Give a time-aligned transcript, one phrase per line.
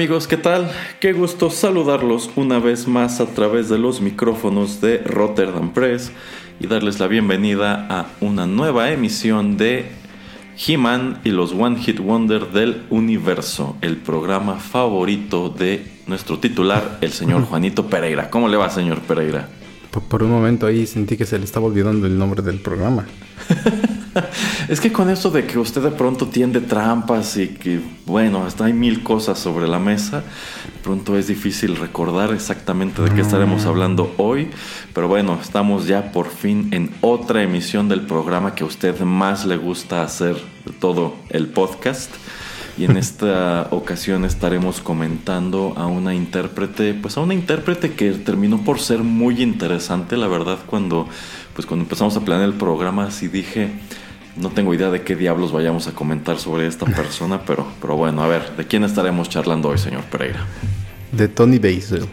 [0.00, 0.72] Amigos, ¿qué tal?
[0.98, 6.10] Qué gusto saludarlos una vez más a través de los micrófonos de Rotterdam Press
[6.58, 9.90] y darles la bienvenida a una nueva emisión de
[10.56, 17.12] He-Man y los One Hit Wonder del universo, el programa favorito de nuestro titular, el
[17.12, 18.30] señor Juanito Pereira.
[18.30, 19.50] ¿Cómo le va, señor Pereira?
[19.90, 23.04] Por, por un momento ahí sentí que se le estaba olvidando el nombre del programa.
[24.68, 28.66] es que con eso de que usted de pronto tiende trampas y que, bueno, hasta
[28.66, 33.66] hay mil cosas sobre la mesa, de pronto es difícil recordar exactamente de qué estaremos
[33.66, 34.50] hablando hoy,
[34.94, 39.44] pero bueno, estamos ya por fin en otra emisión del programa que a usted más
[39.44, 42.10] le gusta hacer de todo el podcast.
[42.78, 48.64] Y en esta ocasión estaremos comentando a una intérprete, pues a una intérprete que terminó
[48.64, 51.08] por ser muy interesante, la verdad, cuando,
[51.54, 53.70] pues cuando empezamos a planear el programa, así dije,
[54.40, 58.22] no tengo idea de qué diablos vayamos a comentar sobre esta persona, pero, pero bueno,
[58.22, 60.44] a ver, ¿de quién estaremos charlando hoy, señor Pereira?
[61.12, 62.06] De Tony Basil.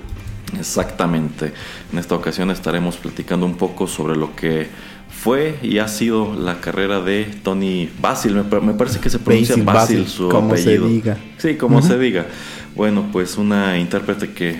[0.58, 1.54] Exactamente.
[1.92, 4.68] En esta ocasión estaremos platicando un poco sobre lo que
[5.10, 8.34] fue y ha sido la carrera de Tony Basil.
[8.34, 10.88] Me, me parece que se pronuncia Basil, Basil, Basil, su como se apellido.
[10.88, 11.18] diga.
[11.38, 12.28] Sí, como se diga.
[12.76, 14.60] Bueno, pues una intérprete que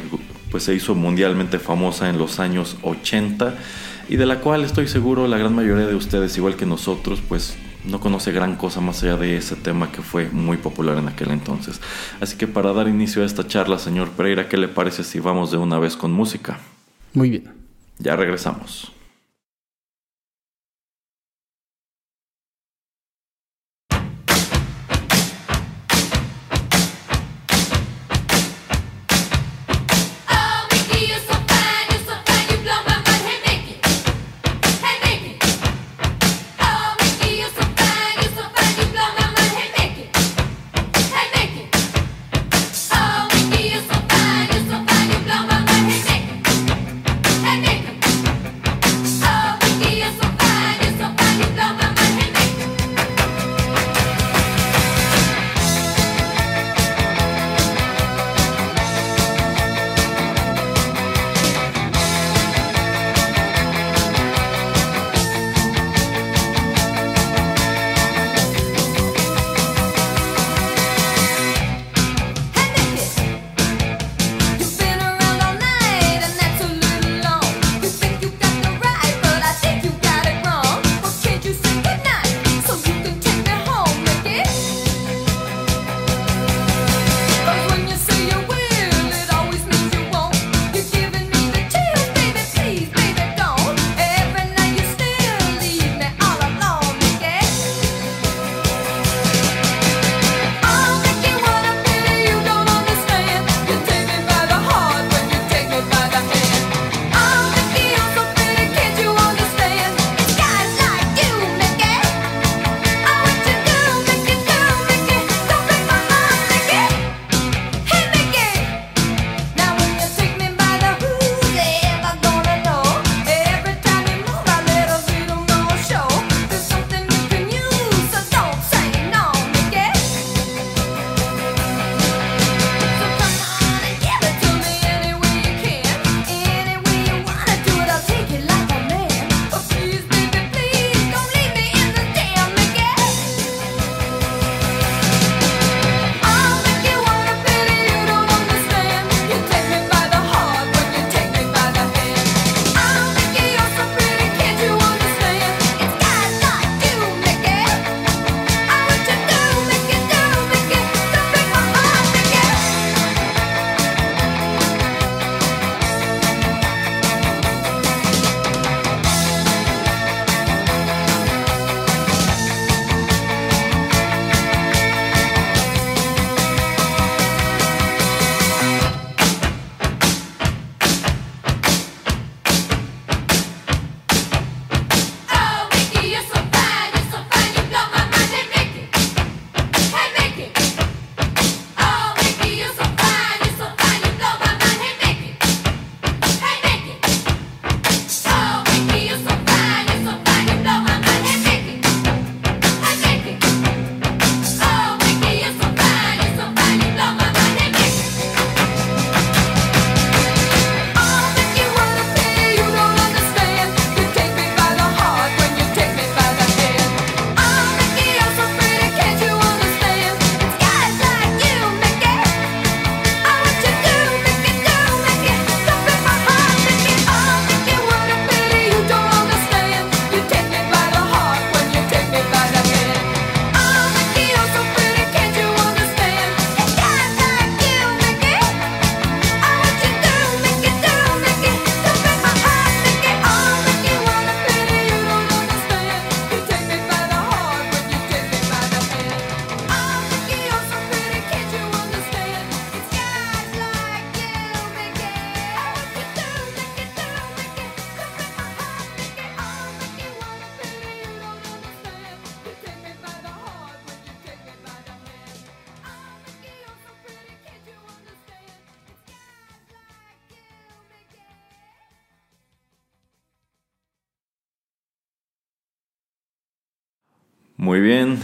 [0.52, 3.56] pues se hizo mundialmente famosa en los años 80
[4.10, 7.58] y de la cual estoy seguro la gran mayoría de ustedes, igual que nosotros, pues
[7.86, 11.32] no conoce gran cosa más allá de ese tema que fue muy popular en aquel
[11.32, 11.82] entonces.
[12.20, 15.52] Así que para dar inicio a esta charla, señor Pereira, ¿qué le parece si vamos
[15.52, 16.60] de una vez con música?
[17.14, 17.50] Muy bien.
[18.00, 18.92] Ya regresamos.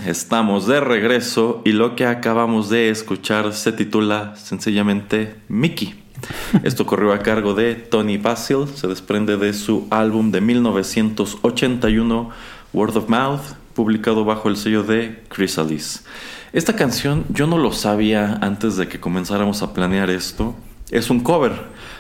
[0.08, 6.04] Estamos de regreso y lo que acabamos de escuchar se titula sencillamente Mickey.
[6.64, 12.30] Esto corrió a cargo de Tony Basil, se desprende de su álbum de 1981
[12.74, 13.42] Word of Mouth,
[13.74, 16.06] publicado bajo el sello de Chrysalis.
[16.54, 20.56] Esta canción yo no lo sabía antes de que comenzáramos a planear esto.
[20.92, 21.54] Es un cover.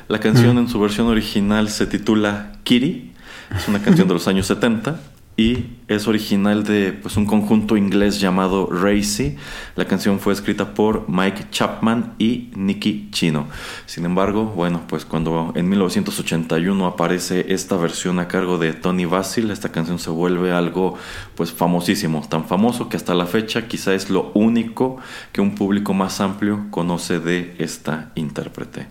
[0.07, 3.11] La canción en su versión original se titula Kitty.
[3.57, 8.19] Es una canción de los años 70 y es original de pues, un conjunto inglés
[8.19, 9.35] llamado Racy.
[9.75, 13.47] La canción fue escrita por Mike Chapman y Nicky Chino.
[13.87, 19.49] Sin embargo, bueno, pues cuando en 1981 aparece esta versión a cargo de Tony Basil,
[19.49, 20.95] esta canción se vuelve algo
[21.35, 24.97] pues famosísimo, tan famoso que hasta la fecha quizá es lo único
[25.31, 28.87] que un público más amplio conoce de esta intérprete.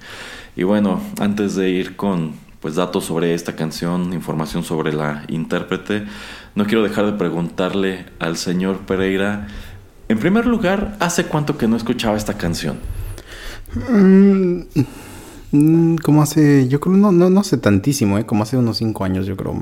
[0.57, 6.05] Y bueno, antes de ir con pues datos sobre esta canción, información sobre la intérprete,
[6.55, 9.49] no quiero dejar de preguntarle al señor Pereira,
[10.09, 12.79] en primer lugar, ¿hace cuánto que no escuchaba esta canción?
[13.91, 14.61] Mm,
[15.51, 18.27] mm, como hace, yo creo, no, no, no hace tantísimo, ¿eh?
[18.27, 19.61] Como hace unos cinco años, yo creo.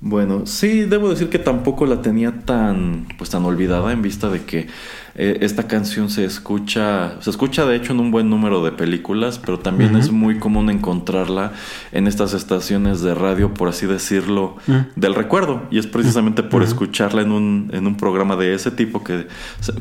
[0.00, 4.44] Bueno, sí, debo decir que tampoco la tenía tan, pues tan olvidada en vista de
[4.44, 4.68] que
[5.16, 9.40] eh, esta canción se escucha, se escucha de hecho en un buen número de películas,
[9.40, 11.50] pero también es muy común encontrarla
[11.90, 14.76] en estas estaciones de radio, por así decirlo, Mm.
[14.94, 15.62] del recuerdo.
[15.72, 19.26] Y es precisamente por escucharla en un, en un programa de ese tipo que,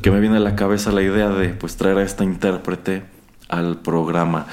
[0.02, 3.04] que me viene a la cabeza la idea de pues traer a esta intérprete
[3.50, 4.48] al programa.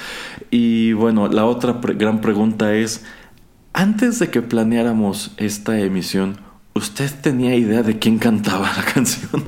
[0.51, 3.03] Y bueno, la otra pre- gran pregunta es,
[3.75, 6.39] antes de que planeáramos esta emisión,
[6.75, 9.45] ¿usted tenía idea de quién cantaba la canción?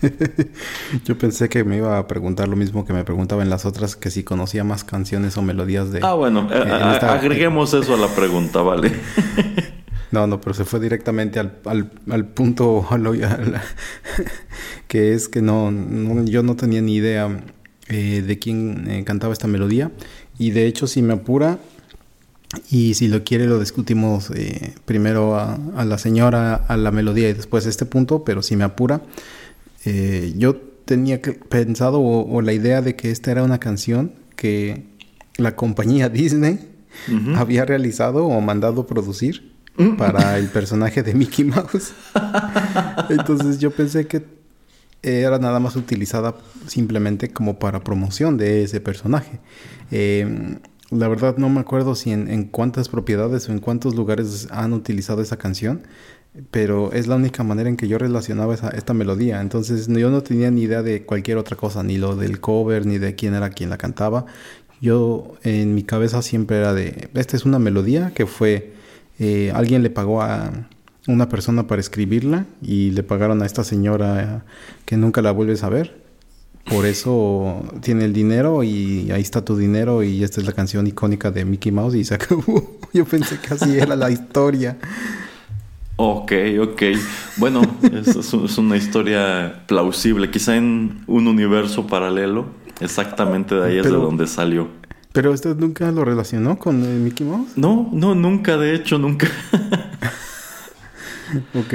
[1.04, 3.96] Yo pensé que me iba a preguntar lo mismo que me preguntaba en las otras,
[3.96, 6.00] que si conocía más canciones o melodías de...
[6.02, 6.62] Ah, bueno, Eh,
[6.94, 8.92] esta- agreguemos eso a la pregunta, ¿vale?
[10.12, 13.60] No, no, pero se fue directamente al, al, al punto al-
[14.86, 17.40] que es que no, no- yo no tenía ni idea
[17.88, 19.90] eh, de quién eh, cantaba esta melodía
[20.38, 21.58] y de hecho si me apura
[22.70, 27.28] y si lo quiere lo discutimos eh, primero a, a la señora, a la melodía
[27.30, 29.02] y después a este punto, pero si me apura,
[29.84, 34.84] eh, yo tenía pensado o, o la idea de que esta era una canción que
[35.36, 36.58] la compañía Disney
[37.08, 37.34] Ujú.
[37.36, 39.52] había realizado o mandado producir
[39.98, 41.92] para el personaje de Mickey Mouse.
[43.10, 44.22] Entonces yo pensé que
[45.02, 46.34] era nada más utilizada
[46.66, 49.40] simplemente como para promoción de ese personaje.
[49.90, 50.56] Eh,
[50.94, 55.22] la verdad no me acuerdo si en, cuántas propiedades o en cuántos lugares han utilizado
[55.22, 55.82] esa canción,
[56.50, 59.40] pero es la única manera en que yo relacionaba esa, esta melodía.
[59.40, 62.98] Entonces yo no tenía ni idea de cualquier otra cosa, ni lo del cover, ni
[62.98, 64.26] de quién era quien la cantaba.
[64.80, 68.72] Yo en mi cabeza siempre era de, esta es una melodía que fue,
[69.18, 70.50] eh, alguien le pagó a
[71.06, 74.44] una persona para escribirla y le pagaron a esta señora
[74.84, 76.03] que nunca la vuelves a ver.
[76.64, 80.86] Por eso tiene el dinero y ahí está tu dinero y esta es la canción
[80.86, 82.78] icónica de Mickey Mouse y se acabó.
[82.92, 84.76] Yo pensé que así era la historia.
[85.96, 86.82] Ok, ok.
[87.36, 90.30] Bueno, es, es un- es una historia plausible.
[90.30, 92.46] Quizá en un universo paralelo.
[92.80, 94.68] Exactamente de ahí es de Pero- donde salió.
[95.12, 97.52] Pero usted nunca lo relacionó con eh, Mickey Mouse.
[97.56, 99.28] No, no, nunca, de hecho, nunca.
[101.54, 101.74] Ok.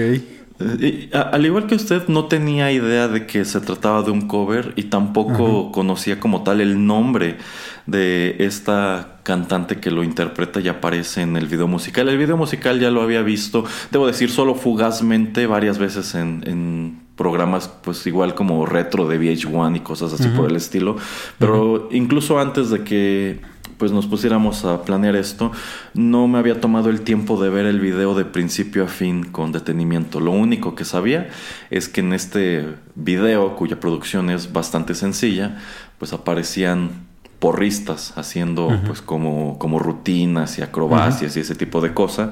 [0.81, 4.27] Y a- al igual que usted, no tenía idea de que se trataba de un
[4.27, 7.37] cover y tampoco conocía como tal el nombre
[7.85, 12.09] de esta cantante que lo interpreta y aparece en el video musical.
[12.09, 16.99] El video musical ya lo había visto, debo decir, solo fugazmente varias veces en, en
[17.15, 20.97] programas pues igual como retro de VH1 y cosas así por el estilo.
[21.37, 23.39] Pero incluso antes de que
[23.79, 25.51] pues nos pusiéramos a planear esto,
[25.93, 29.53] no me había tomado el tiempo de ver el video de principio a fin con
[29.53, 30.19] detenimiento.
[30.19, 31.29] Lo único que sabía
[31.71, 35.57] es que en este video, cuya producción es bastante sencilla,
[35.97, 37.07] pues aparecían
[37.39, 42.31] porristas haciendo pues como, como rutinas y acrobacias y ese tipo de cosas.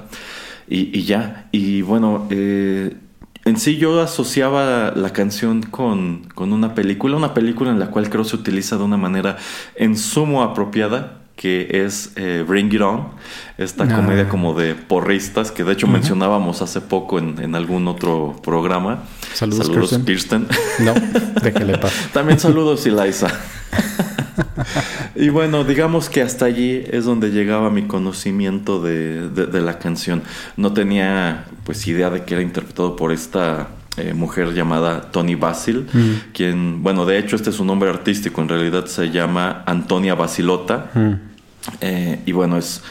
[0.67, 2.93] Y, y ya, y bueno, eh,
[3.45, 8.09] en sí yo asociaba la canción con, con una película, una película en la cual
[8.09, 9.37] creo se utiliza de una manera
[9.75, 13.07] en sumo apropiada, que es eh, Bring It On,
[13.57, 13.95] esta Ah.
[13.95, 19.03] comedia como de porristas, que de hecho mencionábamos hace poco en, en algún otro programa.
[19.33, 20.03] Saludos, Kirsten.
[20.03, 20.47] Kirsten.
[20.79, 20.93] No,
[21.41, 22.09] déjele pasar.
[22.13, 23.27] También saludos, Eliza.
[25.15, 29.79] y bueno, digamos que hasta allí es donde llegaba mi conocimiento de, de- de la
[29.79, 30.23] canción.
[30.57, 33.67] No tenía pues idea de que era interpretado por esta
[33.97, 36.31] eh, mujer llamada Tony Basil, Mm.
[36.33, 40.89] quien, bueno, de hecho este es su nombre artístico, en realidad se llama Antonia Basilota.
[40.93, 41.13] Mm.
[41.81, 42.81] Eh, y bueno, es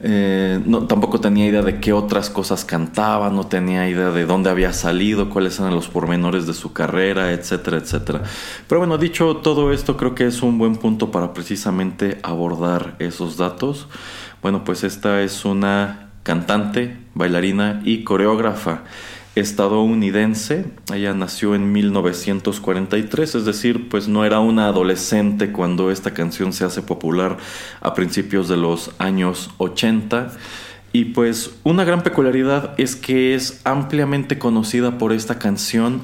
[0.00, 4.48] Eh, no, tampoco tenía idea de qué otras cosas cantaba, no tenía idea de dónde
[4.48, 8.22] había salido, cuáles eran los pormenores de su carrera, etcétera, etcétera.
[8.68, 13.36] Pero bueno, dicho todo esto, creo que es un buen punto para precisamente abordar esos
[13.36, 13.88] datos.
[14.40, 18.82] Bueno, pues esta es una cantante, bailarina y coreógrafa
[19.38, 20.66] estadounidense.
[20.92, 26.64] Ella nació en 1943, es decir, pues no era una adolescente cuando esta canción se
[26.64, 27.38] hace popular
[27.80, 30.32] a principios de los años 80.
[30.92, 36.00] Y pues una gran peculiaridad es que es ampliamente conocida por esta canción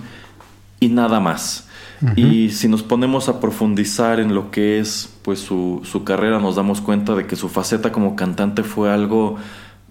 [0.81, 1.69] y nada más.
[2.17, 6.55] Y si nos ponemos a profundizar en lo que es pues su, su carrera, nos
[6.55, 9.37] damos cuenta de que su faceta como cantante fue algo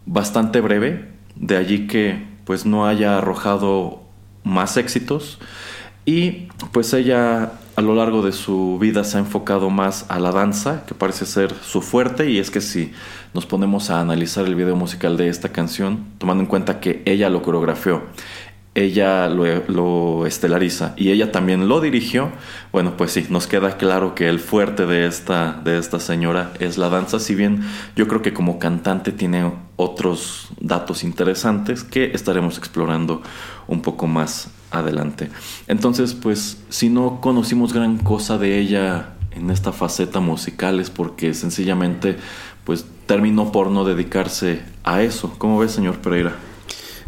[0.06, 4.02] bastante breve, de allí que pues no haya arrojado
[4.44, 5.40] más éxitos.
[6.06, 10.32] Y pues ella a lo largo de su vida se ha enfocado más a la
[10.32, 12.92] danza, que parece ser su fuerte, y es que si
[13.34, 17.30] nos ponemos a analizar el video musical de esta canción, tomando en cuenta que ella
[17.30, 18.04] lo coreografió,
[18.76, 22.32] ella lo, estelariza y ella también lo dirigió,
[22.72, 26.78] bueno, pues sí, nos queda claro que el fuerte de esta, de esta señora es
[26.78, 27.62] la danza, si bien
[27.96, 29.52] yo creo que como cantante tiene
[29.84, 33.22] otros datos interesantes que estaremos explorando
[33.68, 35.30] un poco más adelante.
[35.68, 41.34] Entonces, pues si no conocimos gran cosa de ella en esta faceta musical es porque
[41.34, 42.18] sencillamente
[42.64, 45.34] pues terminó por no dedicarse a eso.
[45.38, 46.36] ¿Cómo ves, señor Pereira?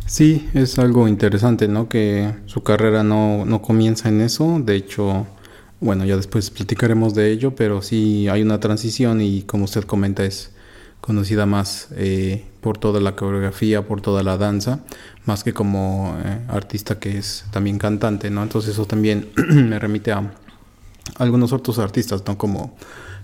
[0.06, 1.90] Sí, es algo interesante, ¿no?
[1.90, 4.60] Que su carrera no, no comienza en eso.
[4.64, 5.26] De hecho,
[5.80, 10.24] bueno, ya después platicaremos de ello, pero sí hay una transición y como usted comenta
[10.24, 10.52] es
[11.02, 14.80] conocida más eh, por toda la coreografía, por toda la danza,
[15.26, 18.42] más que como eh, artista que es también cantante, ¿no?
[18.42, 20.34] Entonces eso también me remite a
[21.20, 22.40] algunos otros artistas, ¿no?
[22.40, 22.76] Como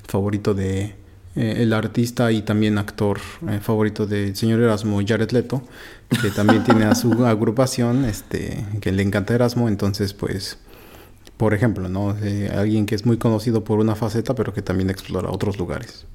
[0.07, 0.93] favorito de
[1.35, 3.19] eh, el artista y también actor
[3.49, 5.63] eh, favorito del señor Erasmo, Jared Leto,
[6.21, 10.59] que también tiene a su agrupación, este, que le encanta Erasmo, entonces pues,
[11.37, 12.15] por ejemplo, ¿no?
[12.21, 16.05] Eh, alguien que es muy conocido por una faceta, pero que también explora otros lugares.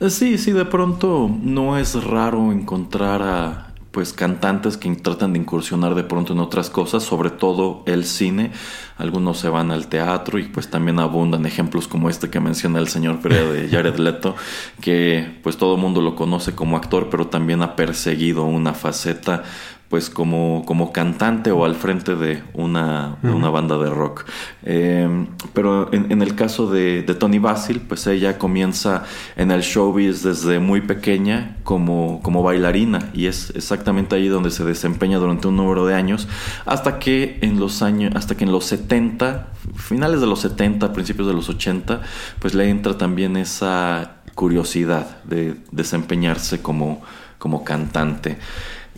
[0.00, 5.94] Sí, sí, de pronto no es raro encontrar a pues cantantes que tratan de incursionar
[5.94, 8.50] de pronto en otras cosas, sobre todo el cine.
[8.98, 12.88] Algunos se van al teatro y pues también abundan ejemplos como este que menciona el
[12.88, 14.36] señor Pereira de Jared Leto,
[14.82, 19.44] que pues todo el mundo lo conoce como actor, pero también ha perseguido una faceta
[19.88, 24.24] pues como, como cantante o al frente de una, una banda de rock.
[24.64, 29.04] Eh, pero en, en, el caso de, de, Tony Basil, pues ella comienza
[29.36, 34.64] en el showbiz desde muy pequeña como, como bailarina y es exactamente ahí donde se
[34.64, 36.26] desempeña durante un número de años
[36.64, 41.28] hasta que en los años, hasta que en los 70, finales de los 70, principios
[41.28, 42.00] de los 80,
[42.40, 47.02] pues le entra también esa curiosidad de desempeñarse como,
[47.38, 48.38] como cantante.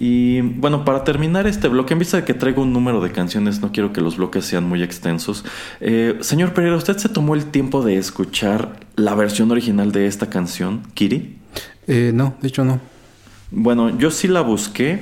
[0.00, 3.61] Y bueno, para terminar este bloque, en vista de que traigo un número de canciones,
[3.61, 5.45] no quiero que los bloques sean muy extensos.
[5.81, 10.31] Eh, señor Pereira, ¿usted se tomó el tiempo de escuchar la versión original de esta
[10.31, 11.37] canción, Kiri?
[11.88, 12.81] Eh, no, de hecho no.
[13.50, 15.00] Bueno, yo sí la busqué.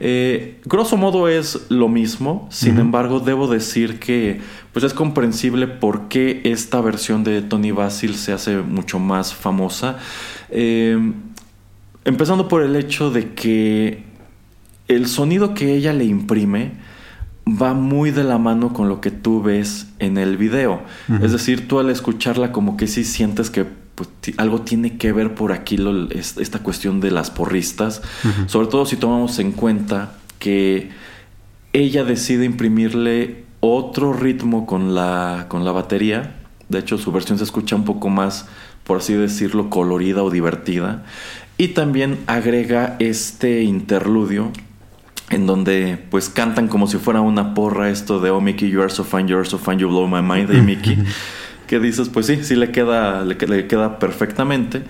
[0.00, 2.80] Eh, grosso modo es lo mismo, sin uh -huh.
[2.80, 4.40] embargo debo decir que
[4.72, 9.98] pues es comprensible por qué esta versión de Tony Basil se hace mucho más famosa.
[10.50, 10.98] Eh,
[12.04, 14.02] empezando por el hecho de que
[14.88, 16.72] el sonido que ella le imprime
[17.46, 20.82] va muy de la mano con lo que tú ves en el video.
[21.08, 21.24] Uh -huh.
[21.24, 25.34] Es decir, tú al escucharla como que sí sientes que pues, algo tiene que ver
[25.34, 28.48] por aquí lo, esta cuestión de las porristas, uh -huh.
[28.48, 30.90] sobre todo si tomamos en cuenta que
[31.72, 36.34] ella decide imprimirle otro ritmo con la, con la batería.
[36.68, 38.46] De hecho, su versión se escucha un poco más,
[38.84, 41.04] por así decirlo, colorida o divertida.
[41.58, 44.50] Y también agrega este interludio
[45.30, 48.90] en donde pues cantan como si fuera una porra esto de Oh Mickey, you are
[48.90, 50.98] so fine, you are so fine, you blow my mind, hey Mickey.
[51.66, 54.82] que dices, pues sí, sí le queda, le, le, queda perfectamente.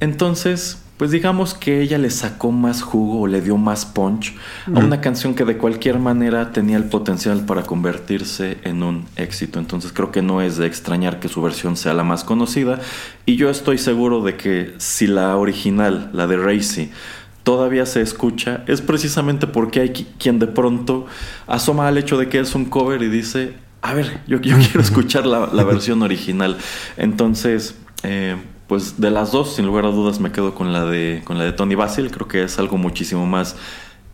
[0.00, 4.34] Entonces, pues digamos que ella le sacó más jugo o le dio más punch
[4.66, 9.58] a una canción que de cualquier manera tenía el potencial para convertirse en un éxito.
[9.58, 12.80] Entonces creo que no es de extrañar que su versión sea la más conocida.
[13.24, 16.90] Y yo estoy seguro de que si la original, la de Racy,
[17.42, 21.06] todavía se escucha es precisamente porque hay quien de pronto
[21.46, 24.80] asoma al hecho de que es un cover y dice, a ver, yo, yo quiero
[24.80, 26.56] escuchar la, la, versión original.
[26.96, 28.36] Entonces, eh,
[28.66, 31.44] pues de las dos, sin lugar a dudas, me quedo con la de, con la
[31.44, 32.10] de Tony Basil.
[32.10, 33.56] Creo que es algo muchísimo más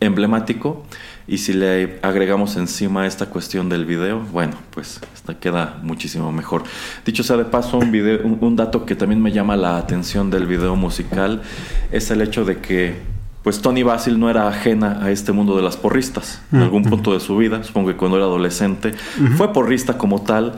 [0.01, 0.85] emblemático.
[1.29, 6.62] Y si le agregamos encima esta cuestión del video, bueno, pues esta queda muchísimo mejor.
[7.05, 10.31] Dicho sea de paso, un, video, un, un dato que también me llama la atención
[10.31, 11.42] del video musical
[11.90, 13.15] es el hecho de que
[13.46, 16.42] pues Tony Basil no era ajena a este mundo de las porristas.
[16.50, 18.92] En algún punto de su vida, supongo que cuando era adolescente,
[19.37, 20.54] fue porrista como tal.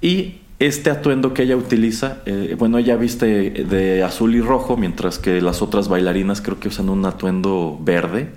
[0.00, 5.18] Y este atuendo que ella utiliza, eh, bueno, ella viste de azul y rojo, mientras
[5.18, 8.30] que las otras bailarinas creo que usan un atuendo verde.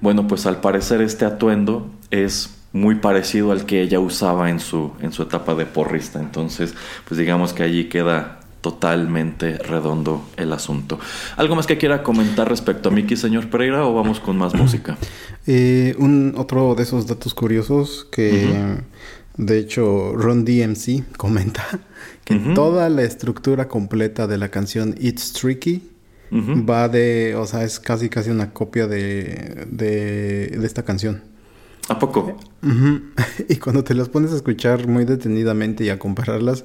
[0.00, 4.92] Bueno, pues al parecer este atuendo es muy parecido al que ella usaba en su,
[5.00, 6.20] en su etapa de porrista.
[6.20, 6.76] Entonces,
[7.08, 10.98] pues digamos que allí queda totalmente redondo el asunto.
[11.36, 14.96] ¿Algo más que quiera comentar respecto a Mickey, señor Pereira, o vamos con más música?
[15.44, 18.48] Eh, un otro de esos datos curiosos que
[19.36, 21.66] de hecho Ron DMC comenta
[22.24, 25.90] que toda la estructura completa de la canción It's Tricky
[26.32, 31.22] va de, o sea, es casi casi una copia de, de, de esta canción.
[31.88, 32.38] ¿A poco?
[32.62, 33.00] Ujú.
[33.48, 36.64] Y cuando te las pones a escuchar muy detenidamente y a compararlas,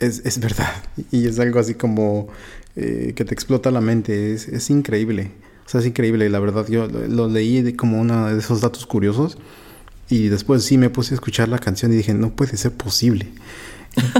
[0.00, 0.72] es, es verdad.
[1.10, 2.28] Y es algo así como
[2.76, 4.32] eh, que te explota la mente.
[4.34, 5.30] Es, es increíble.
[5.66, 6.28] O sea, es increíble.
[6.30, 9.38] La verdad, yo lo, lo leí de como uno de esos datos curiosos.
[10.10, 13.28] Y después sí me puse a escuchar la canción y dije, no puede ser posible.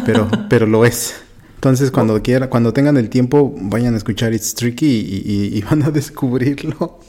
[0.06, 1.16] Pero, pero lo es.
[1.56, 5.62] Entonces, cuando quiera, cuando tengan el tiempo, vayan a escuchar It's Tricky y, y- y
[5.62, 7.00] van a descubrirlo.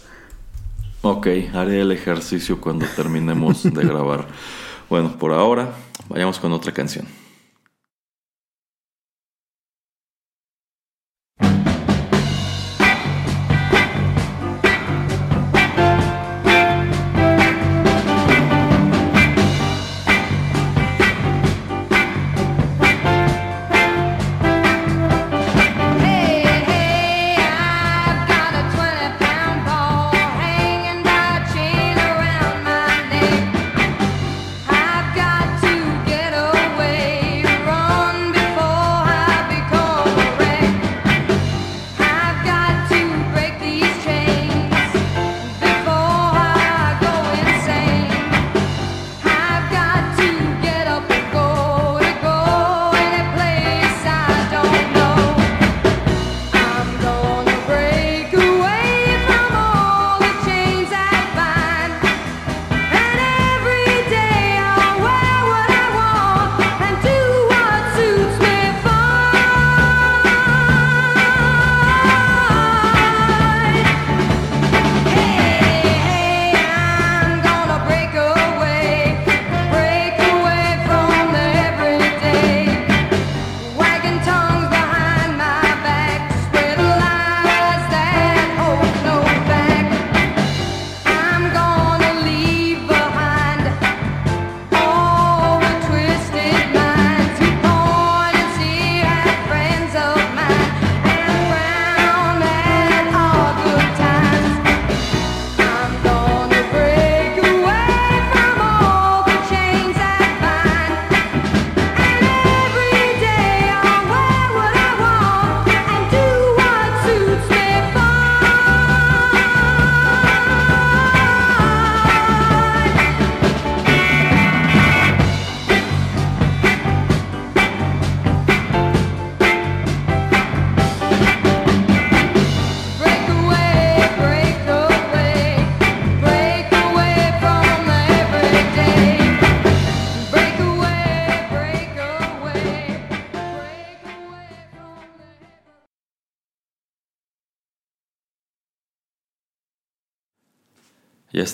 [1.02, 4.28] Ok, haré el ejercicio cuando terminemos de grabar.
[4.90, 5.74] Bueno, por ahora,
[6.10, 7.06] vayamos con otra canción.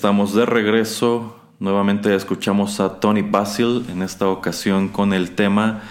[0.02, 1.36] Estamos de regreso.
[1.60, 5.84] Nuevamente escuchamos a Tony Basil, en esta ocasión con el tema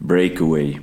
[0.00, 0.80] Breakaway.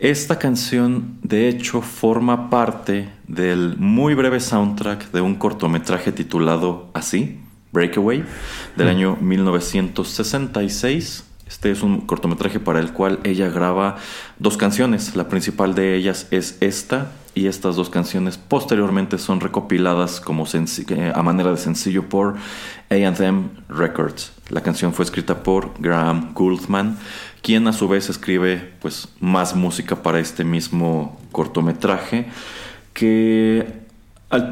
[0.00, 7.38] Esta canción, de hecho, forma parte del muy breve soundtrack de un cortometraje titulado así,
[7.70, 8.24] Breakaway,
[8.74, 11.24] del año 1966.
[11.46, 13.94] Este es un cortometraje para el cual ella graba
[14.40, 15.14] dos canciones.
[15.14, 21.12] La principal de ellas es esta y estas dos canciones posteriormente son recopiladas como eh,
[21.14, 22.34] a manera de sencillo por
[22.90, 24.32] A&M Records.
[24.48, 26.96] La canción fue escrita por Graham Gouldman,
[27.40, 32.26] quien a su vez escribe pues más música para este mismo cortometraje
[32.92, 33.66] que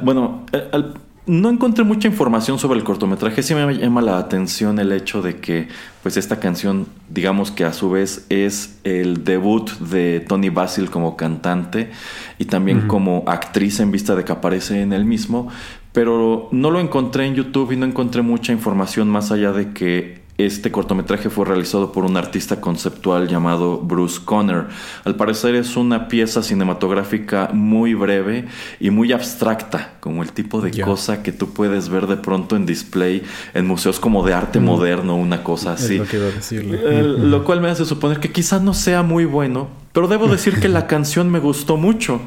[0.03, 0.95] bueno, al-
[1.27, 3.43] no encontré mucha información sobre el cortometraje.
[3.43, 5.69] Sí me llama la atención el hecho de que,
[6.03, 11.17] pues, esta canción, digamos que a su vez es el debut de Tony Basil como
[11.17, 11.91] cantante
[12.39, 15.49] y también como actriz en vista de que aparece en el mismo.
[15.93, 20.26] pero no lo encontré en YouTube y no encontré mucha información más allá de que
[20.39, 24.67] este cortometraje fue realizado por un artista conceptual llamado Bruce Conner.
[25.05, 28.47] Al parecer es una pieza cinematográfica muy breve
[28.79, 32.67] y muy abstracta, como el tipo de cosa que tú puedes ver de pronto en
[32.67, 33.23] display
[33.55, 35.99] en museos como de arte moderno, una cosa Es así.
[35.99, 36.81] lo que iba a decirle.
[36.83, 40.61] Eh, lo cual me hace suponer que quizás no sea muy bueno, pero debo decir
[40.61, 42.21] que la canción me gustó mucho.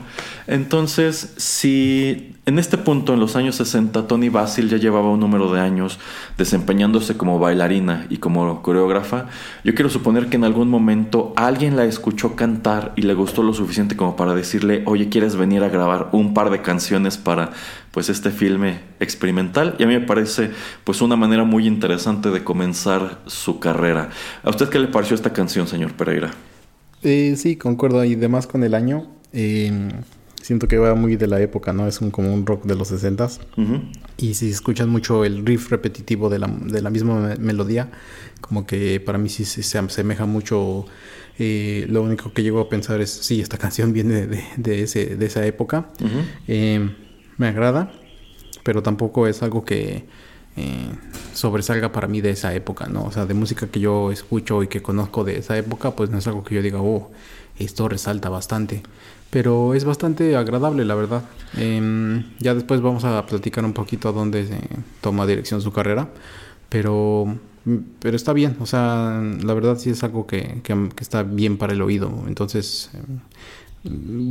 [0.48, 5.54] Entonces, si en este punto, en los años 60, Tony Basil ya llevaba un número
[5.54, 6.00] de años
[6.36, 9.28] desempeñándose como bailarina y como coreógrafa,
[9.64, 13.54] yo quiero suponer que en algún momento alguien la escuchó cantar y le gustó lo
[13.54, 17.52] suficiente como para decirle, oye, ¿quieres venir a grabar un par de canciones para
[17.92, 19.76] pues este filme experimental?
[19.78, 20.50] Y a mí me parece
[20.86, 24.10] pues una manera muy interesante de comenzar su carrera.
[24.42, 26.32] ¿A usted qué le pareció esta canción, señor Pereira?
[27.04, 28.04] Eh, sí, concuerdo.
[28.06, 29.72] Y además con el año, eh,
[30.42, 31.88] siento que va muy de la época, ¿no?
[31.88, 33.40] Es un, como un rock de los 60s.
[33.58, 33.82] Ujú.
[34.18, 37.90] Y si escuchas mucho el riff repetitivo de la, de la misma me- melodía,
[38.42, 40.86] como que para mí sí, sí se asemeja mucho.
[41.38, 45.16] eh, lo único que llego a pensar es, sí, esta canción viene de, de ese,
[45.16, 45.90] de esa época.
[46.48, 46.90] Eh,
[47.38, 47.94] me agrada,
[48.64, 50.04] pero tampoco es algo que
[50.58, 50.90] eh,
[51.34, 53.04] sobresalga para mí de esa época, ¿no?
[53.06, 56.18] O sea, de música que yo escucho y que conozco de esa época, pues no
[56.18, 57.12] es algo que yo diga, oh,
[57.58, 58.82] esto resalta bastante.
[59.30, 61.24] Pero es bastante agradable, la verdad.
[61.58, 64.60] Em, ya después vamos a platicar un poquito a dónde se
[65.02, 66.10] toma dirección su carrera.
[66.70, 67.38] Pero,
[68.00, 71.58] pero está bien, o sea, la verdad sí es algo que, que- que está bien
[71.58, 72.12] para el oído.
[72.28, 73.20] Entonces, em,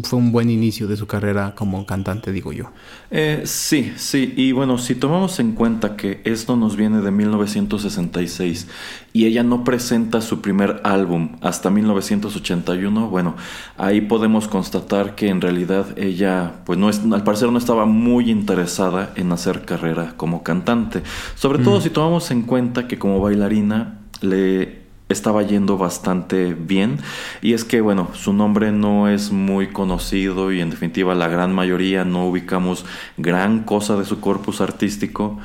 [0.03, 2.71] fue un buen inicio de su carrera como cantante, digo yo.
[3.11, 8.69] Eh, sí, sí, y bueno, si tomamos en cuenta que esto nos viene de 1966
[9.15, 13.37] y ella no presenta su primer álbum hasta 1981, bueno,
[13.79, 18.31] ahí podemos constatar que en realidad ella, pues no es, al parecer no estaba muy
[18.31, 21.03] interesada en hacer carrera como cantante,
[21.37, 24.78] sobre todo si tomamos en cuenta que como bailarina le
[25.09, 26.99] estaba yendo bastante bien.
[27.43, 31.55] Y es que bueno su nombre no es muy conocido y en definitiva la gran
[31.55, 32.85] mayoría no ubicamos
[33.17, 35.39] gran cosa de su corpus artístico.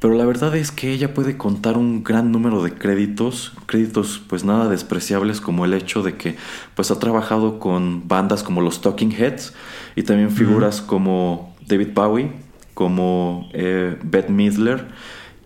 [0.00, 4.44] Pero la verdad es que ella puede contar un gran número de créditos créditos pues
[4.44, 6.36] nada despreciables como el hecho de que
[6.74, 9.52] pues ha trabajado con bandas como los Talking Heads
[9.96, 12.32] y también figuras como David Bowie
[12.72, 14.86] como eh, Bette Midler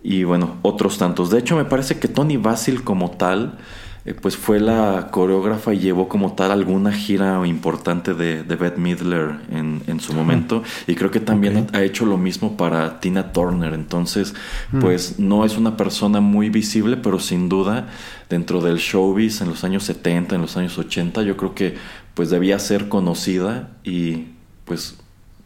[0.07, 1.31] y bueno, otros tantos.
[1.31, 3.57] De hecho, me parece que Tony Basil como tal,
[4.05, 8.77] eh, pues fue la coreógrafa y llevó como tal alguna gira importante de, de Bette
[8.77, 10.61] Midler en, en su momento.
[10.85, 13.73] Y creo que también ha hecho lo mismo para Tina Turner.
[13.73, 14.35] Entonces,
[14.79, 17.87] pues no es una persona muy visible, pero sin duda
[18.29, 21.75] dentro del showbiz en los años 70, en los años 80, yo creo que
[22.13, 24.27] pues debía ser conocida y
[24.65, 24.97] pues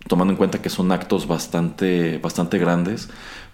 [0.10, 3.10] tomando en cuenta que son actos bastante, bastante grandes,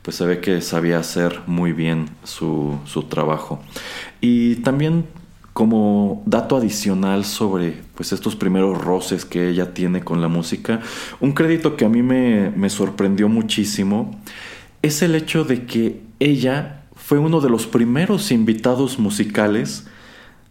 [0.05, 3.59] pues se ve que sabía hacer muy bien su, su trabajo.
[4.21, 5.05] Y también
[5.51, 10.81] como dato adicional sobre pues estos primeros roces que ella tiene con la música,
[11.19, 14.19] un crédito que a mí me, me sorprendió muchísimo
[14.83, 19.87] es el hecho de que ella fue uno de los primeros invitados musicales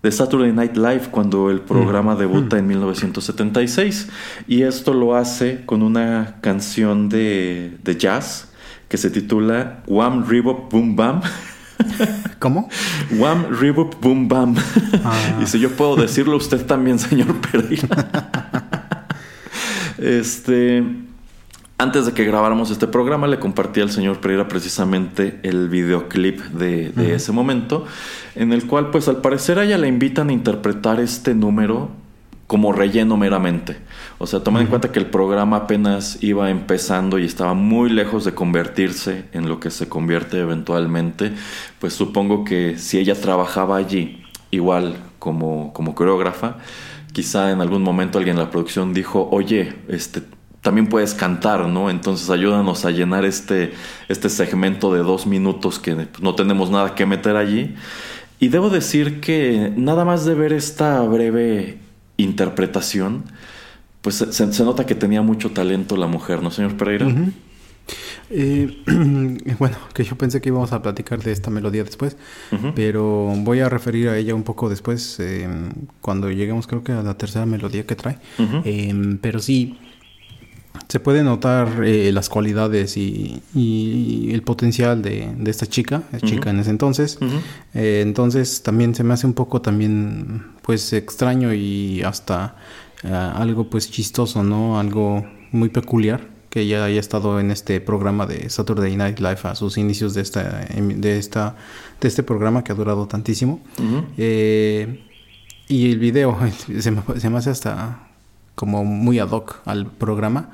[0.02, 4.08] de Saturday Night Live cuando el programa debuta en 1976
[4.48, 8.53] y esto lo hace con una canción de, de jazz
[8.88, 11.20] que se titula Wham Rebop Boom Bam.
[12.38, 12.68] ¿Cómo?
[13.12, 14.54] Wham Rebop Boom Bam.
[15.04, 15.40] Ah.
[15.42, 18.40] y si yo puedo decirlo usted también, señor Pereira.
[19.98, 20.84] este
[21.76, 26.90] antes de que grabáramos este programa, le compartí al señor Pereira precisamente el videoclip de,
[26.90, 27.84] de ese momento,
[28.36, 31.90] en el cual, pues al parecer, a ella le invitan a interpretar este número
[32.46, 33.76] como relleno meramente.
[34.24, 38.24] O sea, tomando en cuenta que el programa apenas iba empezando y estaba muy lejos
[38.24, 41.32] de convertirse en lo que se convierte eventualmente,
[41.78, 46.56] pues supongo que si ella trabajaba allí, igual como, como coreógrafa,
[47.12, 50.22] quizá en algún momento alguien en la producción dijo, oye, este
[50.62, 51.90] también puedes cantar, ¿no?
[51.90, 53.74] Entonces ayúdanos a llenar este,
[54.08, 57.74] este segmento de dos minutos que no tenemos nada que meter allí.
[58.40, 61.76] Y debo decir que nada más de ver esta breve
[62.16, 63.24] interpretación,
[64.04, 67.06] pues se, se nota que tenía mucho talento la mujer, ¿no, señor Pereira?
[68.28, 68.82] Eh,
[69.58, 72.18] bueno, que yo pensé que íbamos a platicar de esta melodía después,
[72.74, 75.48] pero voy a referir a ella un poco después, eh,
[76.02, 78.18] cuando lleguemos creo que a la tercera melodía que trae.
[78.66, 79.78] Eh, pero sí,
[80.88, 86.50] se puede notar eh, las cualidades y, y el potencial de, de esta chica, chica
[86.50, 87.18] en ese entonces.
[87.72, 92.56] Eh, entonces también se me hace un poco también pues extraño y hasta
[93.04, 94.78] eh, algo pues chistoso, ¿no?
[94.78, 99.54] Algo muy peculiar que ella haya estado en este programa de Saturday Night Live a
[99.56, 101.56] sus inicios de esta, em, de esta,
[102.00, 103.60] de este programa que ha durado tantísimo.
[104.16, 105.04] Eh,
[105.68, 106.38] y el video
[106.78, 108.08] se me, se me hace hasta
[108.54, 110.50] como muy ad hoc al programa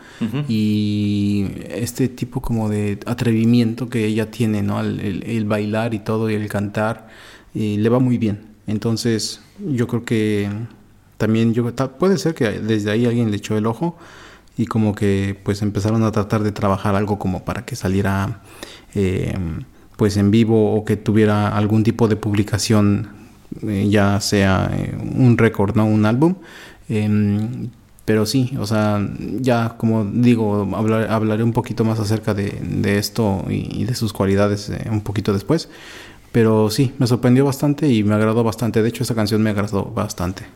[0.48, 4.80] y este tipo como de atrevimiento que ella tiene, ¿no?
[4.80, 7.08] El, el bailar y todo y el cantar
[7.54, 8.46] y le va muy bien.
[8.66, 10.48] Entonces yo creo que
[11.20, 11.62] también yo
[11.98, 13.94] puede ser que desde ahí alguien le echó el ojo
[14.56, 18.40] y como que pues empezaron a tratar de trabajar algo como para que saliera
[18.94, 19.36] eh,
[19.98, 23.10] pues en vivo o que tuviera algún tipo de publicación
[23.68, 26.34] eh, ya sea eh, un récord no un álbum
[26.92, 27.68] Em,
[28.04, 28.98] pero sí, o sea,
[29.40, 34.12] ya como digo, hablar- hablaré un poquito más acerca de, esto y, y de sus
[34.12, 35.68] cualidades eh, un poquito después.
[36.32, 38.82] Pero sí, me sorprendió bastante y me agradó bastante.
[38.82, 40.46] De hecho, esa canción me agradó bastante.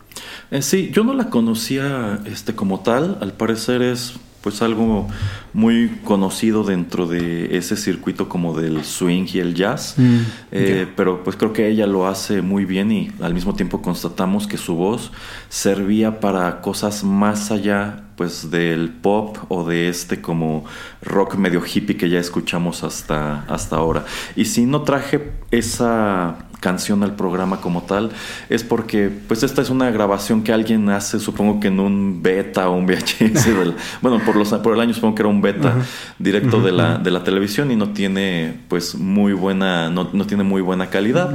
[0.51, 3.19] Eh, sí, yo no la conocía este, como tal.
[3.21, 5.09] Al parecer es pues algo
[5.55, 9.95] muy conocido dentro de ese circuito como del swing y el jazz.
[9.97, 10.19] Mm,
[10.53, 14.47] Eh, Pero pues creo que ella lo hace muy bien y al mismo tiempo constatamos
[14.47, 15.13] que su voz
[15.49, 20.65] servía para cosas más allá pues del pop o de este como
[21.03, 24.05] rock medio hippie que ya escuchamos hasta, hasta ahora.
[24.37, 28.11] Y si no traje esa canción al programa como tal,
[28.49, 32.69] es porque pues esta es una grabación que alguien hace, supongo que en un beta
[32.71, 35.75] o un VHS del, bueno, por los por el año supongo que era un beta
[36.19, 40.43] directo de la de la televisión y no tiene pues muy buena no, no tiene
[40.43, 41.31] muy buena calidad.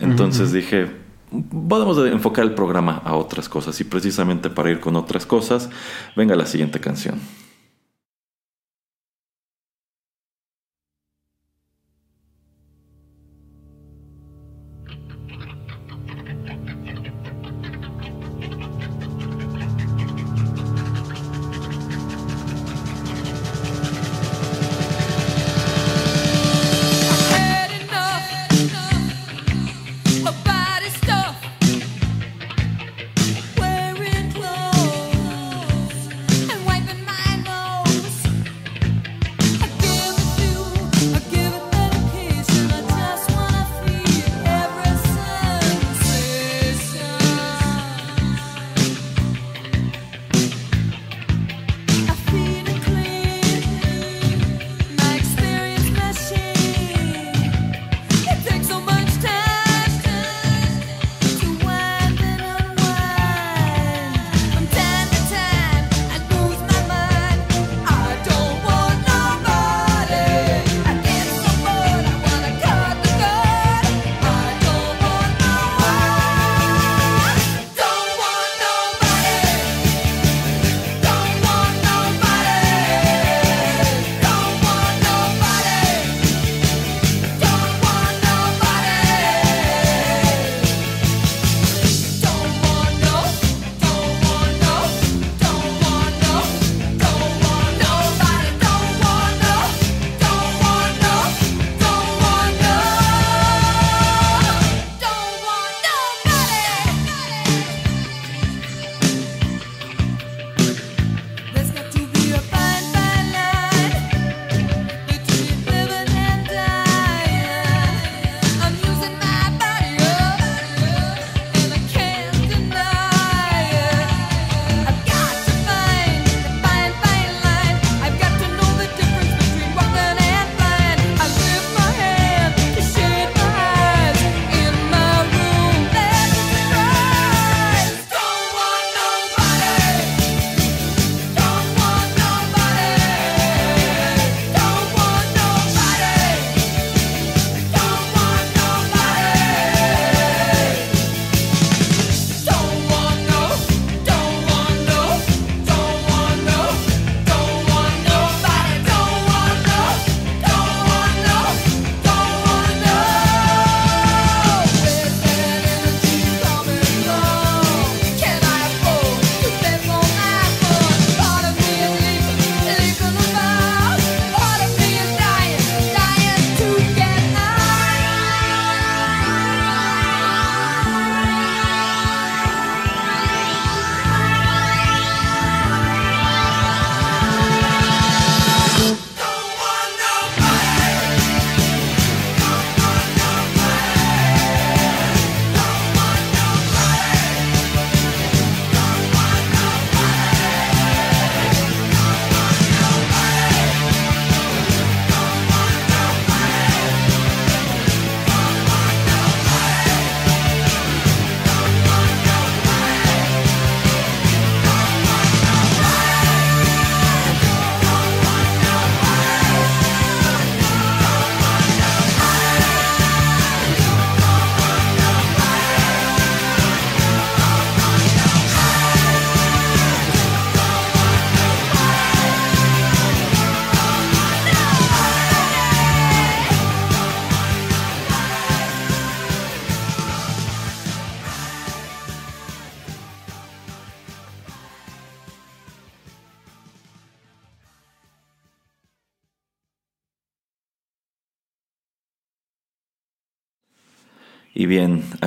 [0.00, 0.90] Entonces dije,
[1.68, 5.70] podemos de- enfocar el programa a otras cosas y precisamente para ir con otras cosas,
[6.14, 7.16] venga la siguiente canción.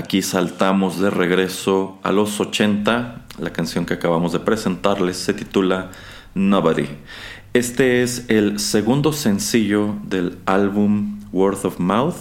[0.08, 3.26] Aquí saltamos de regreso a los 80.
[3.40, 5.92] La canción que acabamos de presentarles se titula
[6.34, 6.88] Nobody.
[7.52, 12.16] Este es el segundo sencillo del álbum Word of Mouth,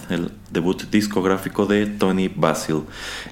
[0.50, 2.82] debut discográfico de Tony Basil.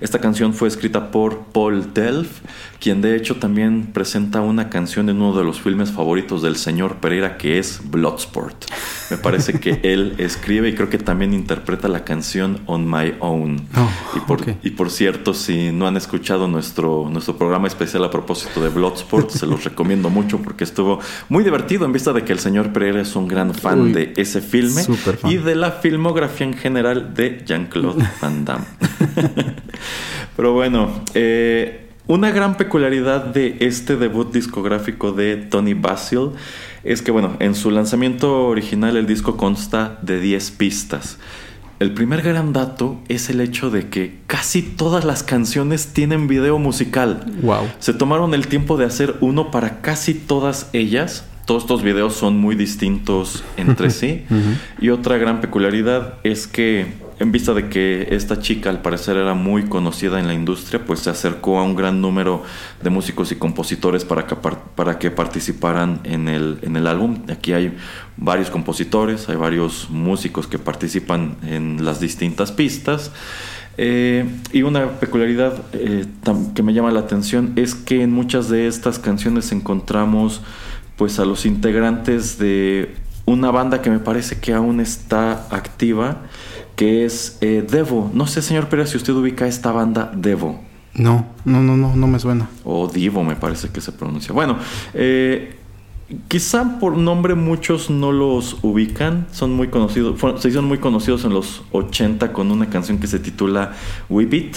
[0.01, 2.41] Esta canción fue escrita por Paul Delph,
[2.81, 6.97] quien de hecho también presenta una canción en uno de los filmes favoritos del señor
[6.97, 8.67] Pereira que es Bloodsport.
[9.11, 13.67] Me parece que él escribe y creo que también interpreta la canción On My Own.
[13.77, 14.49] Oh, y, por, ok.
[14.63, 19.31] y por cierto, si no han escuchado nuestro, nuestro programa especial a propósito de Bloodsport,
[19.31, 23.01] se los recomiendo mucho porque estuvo muy divertido en vista de que el señor Pereira
[23.01, 24.83] es un gran fan Uy, de ese filme
[25.25, 28.65] y de la filmografía en general de Jean-Claude Van Damme.
[30.37, 36.31] Pero bueno, eh, una gran peculiaridad de este debut discográfico de Tony Basil
[36.83, 41.19] es que, bueno, en su lanzamiento original el disco consta de 10 pistas.
[41.81, 46.59] El primer gran dato es el hecho de que casi todas las canciones tienen video
[46.59, 47.25] musical.
[47.43, 47.69] Wow.
[47.79, 51.25] Se tomaron el tiempo de hacer uno para casi todas ellas.
[51.45, 54.25] Todos estos videos son muy distintos entre sí.
[54.81, 56.87] Y otra gran peculiaridad es que,
[57.19, 61.01] en vista de que esta chica al parecer era muy conocida en la industria, pues
[61.01, 62.43] se acercó a un gran número
[62.83, 67.19] de músicos y compositores para que, par- para que participaran en el, en el álbum.
[67.31, 67.77] Aquí hay
[68.17, 73.13] varios compositores, hay varios músicos que participan en las distintas pistas.
[73.77, 76.07] Eh, y una peculiaridad eh,
[76.55, 80.43] que me llama la atención es que en muchas de estas canciones encontramos
[80.97, 82.95] pues a los integrantes de
[83.27, 86.23] una banda que me parece que aún está activa,
[86.77, 88.11] que es eh, Devo.
[88.15, 90.61] No sé, señor Pérez, si usted ubica esta banda Devo.
[90.95, 92.49] No, no, no, no, no me suena.
[92.65, 94.33] O Divo me parece que se pronuncia.
[94.33, 94.59] Bueno,
[94.93, 95.57] eh,
[96.29, 99.27] quizá por nombre muchos no los ubican.
[99.33, 100.21] Son muy conocidos.
[100.21, 103.73] fueron- se hicieron muy conocidos en los 80 con una canción que se titula
[104.09, 104.57] We Beat.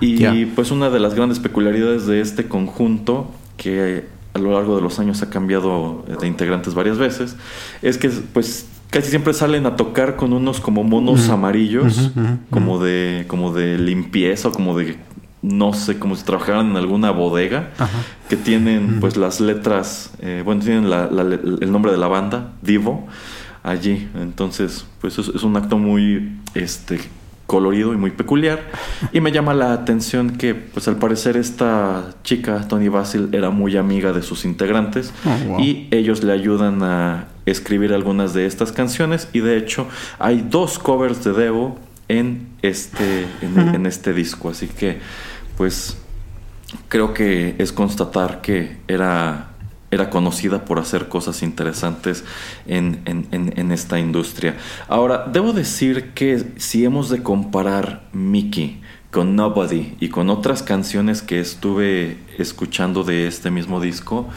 [0.00, 4.82] Y pues una de las grandes peculiaridades de este conjunto, que a lo largo de
[4.82, 7.36] los años ha cambiado de integrantes varias veces,
[7.82, 12.10] es que pues casi siempre salen a tocar con unos como monos amarillos,
[12.50, 14.96] como de como de limpieza o como de
[15.42, 17.98] no sé, como si trabajaran en alguna bodega, Ajá.
[18.30, 22.52] que tienen pues las letras, eh, bueno, tienen la- la- el nombre de la banda,
[22.62, 23.06] Divo,
[23.62, 24.08] allí.
[24.14, 26.98] Entonces, pues es, es un acto muy este
[27.46, 28.70] colorido y muy peculiar.
[29.12, 33.76] Y me llama la atención que, pues al parecer esta chica, Tony Basil, era muy
[33.76, 35.60] amiga de sus integrantes Oh, wow.
[35.60, 39.86] y ellos le ayudan a escribir algunas de estas canciones y de hecho
[40.18, 41.78] hay dos covers de Devo
[42.08, 44.50] en este, en, en este disco.
[44.50, 44.98] Así que,
[45.56, 45.96] pues,
[46.88, 49.50] creo que es constatar que era,
[49.94, 52.24] era conocida por hacer cosas interesantes
[52.66, 53.26] en, en-
[53.56, 54.56] en- esta industria.
[54.88, 58.80] Ahora, debo decir que si hemos de comparar Mickey
[59.10, 64.28] con Nobody y con otras canciones que estuve escuchando de este mismo disco,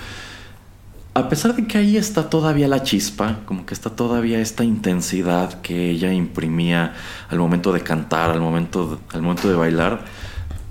[1.13, 5.61] a pesar de que ahí está todavía la chispa, como que está todavía esta intensidad
[5.61, 6.93] que ella imprimía
[7.29, 10.05] al momento de cantar, al momento, al momento de bailar,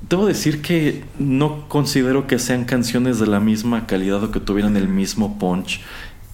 [0.09, 4.77] debo decir que no considero que sean canciones de la misma calidad o que tuvieran
[4.77, 5.81] el mismo punch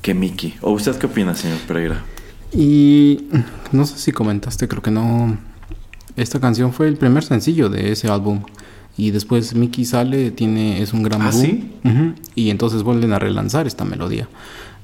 [0.03, 0.55] que Mickey.
[0.61, 2.03] ¿O usted qué opina, señor Pereira?
[2.53, 3.29] Y
[3.73, 5.39] no sé si comentaste, creo que no.
[6.17, 8.43] Esta canción fue el primer sencillo de ese álbum.
[8.99, 11.41] Y después Mickey sale, tiene, es un gran ¿Ah, boom.
[11.41, 11.71] sí?
[12.35, 14.29] Y entonces vuelven a relanzar esta melodía.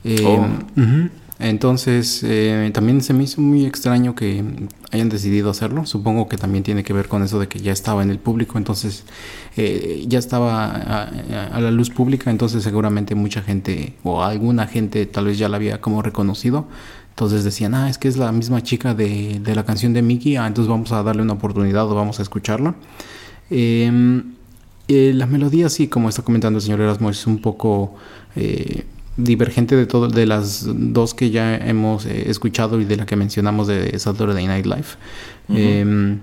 [0.04, 0.46] Eh, Oh.
[1.38, 4.42] Entonces, eh, también se me hizo muy extraño que
[4.90, 5.86] hayan decidido hacerlo.
[5.86, 8.58] Supongo que también tiene que ver con eso de que ya estaba en el público,
[8.58, 9.04] entonces
[9.56, 15.26] eh, ya estaba a, la luz pública, entonces seguramente mucha gente o alguna gente tal
[15.26, 16.66] vez ya la había como reconocido.
[17.10, 20.36] Entonces decían, ah, es que es la misma chica de, de la canción de Mickey,
[20.36, 22.74] ah, entonces vamos a darle una oportunidad o vamos a escucharla.
[23.50, 24.22] Eh,
[24.88, 27.94] eh, la melodía, sí, como está comentando el señor Erasmo, es un poco
[28.34, 28.86] eh,
[29.18, 33.16] divergente de todo, de las dos que ya hemos eh, escuchado y de la que
[33.16, 34.86] mencionamos de Saturday Night Live.
[35.50, 36.16] Eh,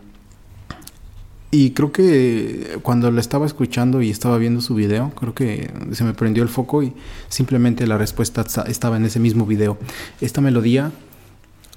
[1.52, 6.04] y creo que cuando la estaba escuchando y estaba viendo su video, creo que se
[6.04, 6.94] me prendió el foco y
[7.30, 9.78] simplemente la respuesta esta- estaba en ese mismo video.
[10.20, 10.92] Esta melodía,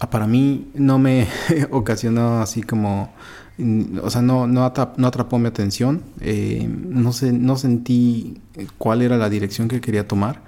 [0.01, 1.29] ah, para mí, no me
[1.71, 3.12] ocasionó así como...
[3.59, 6.03] mm, O sea, no, no, atra- no atrapó mi atención.
[6.21, 8.39] eh, no, sé, no sentí
[8.79, 10.43] cuál era la dirección que quería tomar.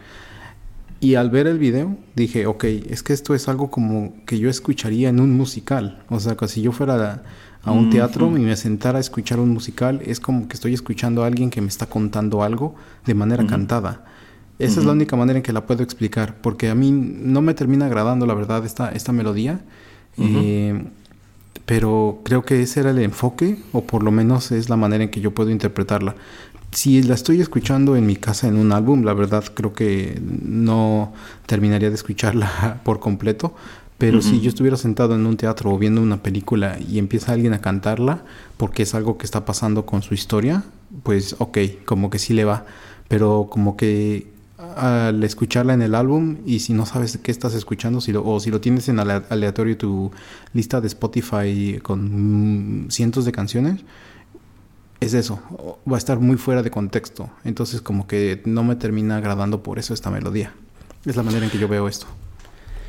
[1.01, 4.51] Y al ver el video dije, ok, es que esto es algo como que yo
[4.51, 6.03] escucharía en un musical.
[6.11, 7.23] O sea, que si yo fuera
[7.63, 11.25] a, un teatro y me sentara a escuchar un musical, es como que estoy escuchando
[11.25, 12.75] a alguien que me está contando algo
[13.07, 14.05] de manera cantada.
[14.59, 17.55] Esa es la única manera en que la puedo explicar, porque a mí no me
[17.55, 19.63] termina agradando, la verdad, esta, esta melodía.
[20.19, 20.85] Eh,
[21.65, 25.11] pero creo que ese era el enfoque, o por lo menos es la manera en
[25.11, 26.15] que yo puedo interpretarla.
[26.73, 31.13] Si la estoy escuchando en mi casa en un álbum, la verdad creo que no
[31.47, 33.55] terminaría de escucharla por completo.
[33.99, 37.53] Pero si yo estuviera sentado en un teatro o viendo una película y empieza alguien
[37.53, 38.25] a cantarla,
[38.57, 40.63] porque es algo que está pasando con su historia,
[41.03, 42.65] pues ok, como que sí le va.
[43.09, 44.29] Pero como que
[44.77, 48.41] al escucharla en el álbum y si no sabes qué estás escuchando si lo- o
[48.41, 50.11] si lo tienes en ale- aleatorio tu
[50.55, 53.81] lista de Spotify con cientos de canciones,
[55.01, 55.41] es eso,
[55.91, 57.31] va a estar muy fuera de contexto.
[57.45, 60.53] Entonces como que no me termina agradando por eso esta melodía.
[61.05, 62.07] Es la manera en que yo veo esto.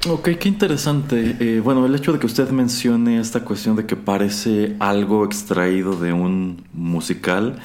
[0.10, 1.38] Ok, qué interesante.
[1.40, 5.96] Eh, bueno, el hecho de que usted mencione esta cuestión de que parece algo extraído
[5.96, 7.60] de un musical,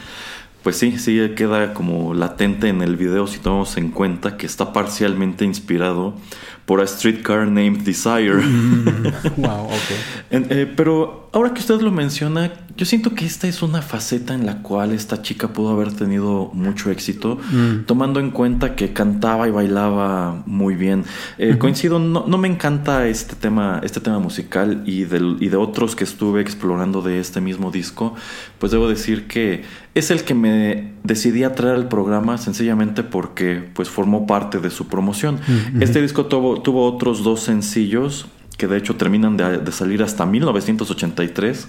[0.62, 4.72] pues sí, sí queda como latente en el video si tomamos en cuenta que está
[4.72, 6.14] parcialmente inspirado
[6.66, 8.34] por A Streetcar Named Desire.
[9.36, 9.90] wow, ok.
[10.30, 14.44] Eh, pero ahora que usted lo menciona, yo siento que esta es una faceta en
[14.46, 17.38] la cual esta chica pudo haber tenido mucho éxito,
[17.86, 21.04] tomando en cuenta que cantaba y bailaba muy bien.
[21.38, 25.56] Eh, Coincido, no, no me encanta este tema, este tema musical y, del- y de
[25.56, 28.14] otros que estuve explorando de este mismo disco,
[28.58, 29.62] pues debo decir que
[29.94, 34.70] es el que me decidí a traer al programa sencillamente porque pues formó parte de
[34.70, 35.38] su promoción.
[35.80, 38.26] Este disco tuvo, tuvo otros dos sencillos
[38.56, 41.68] que de hecho terminan de, de salir hasta 1983.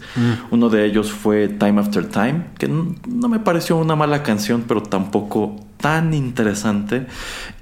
[0.52, 4.82] Uno de ellos fue Time After Time, que no me pareció una mala canción, pero
[4.82, 7.08] tampoco tan interesante.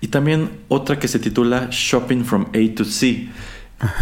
[0.01, 3.29] Y también otra que se titula Shopping from A to C.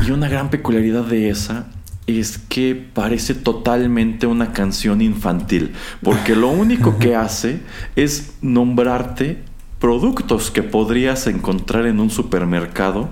[0.06, 1.66] Y una gran peculiaridad de esa
[2.08, 7.62] es que parece totalmente una canción infantil, porque lo único que hace
[7.96, 9.38] es nombrarte
[9.80, 13.10] productos que podrías encontrar en un supermercado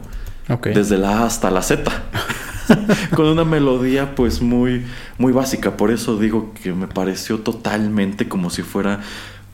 [0.74, 1.92] desde la A hasta la Z.
[3.16, 4.86] Con una melodía pues muy,
[5.18, 5.76] muy básica.
[5.76, 9.02] Por eso digo que me pareció totalmente como si fuera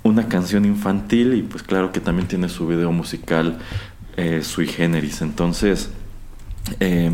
[0.04, 3.60] una canción infantil y pues claro que también tiene su video musical
[4.16, 5.22] eh, sui generis.
[5.22, 5.90] Entonces,
[6.80, 7.12] eh,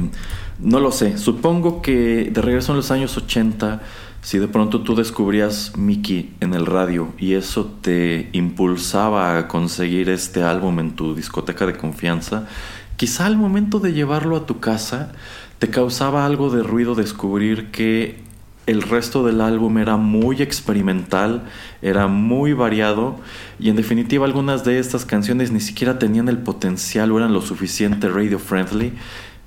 [0.60, 1.18] no lo sé.
[1.18, 3.82] Supongo que de regreso en los años 80,
[4.22, 10.10] si de pronto tú descubrías Mickey en el radio y eso te impulsaba a conseguir
[10.10, 12.48] este álbum en tu discoteca de confianza,
[12.96, 15.12] quizá al momento de llevarlo a tu casa
[15.60, 18.22] te causaba algo de ruido descubrir que
[18.66, 21.44] el resto del álbum era muy experimental,
[21.82, 23.18] era muy variado
[23.60, 27.42] y en definitiva algunas de estas canciones ni siquiera tenían el potencial o eran lo
[27.42, 28.94] suficiente radio friendly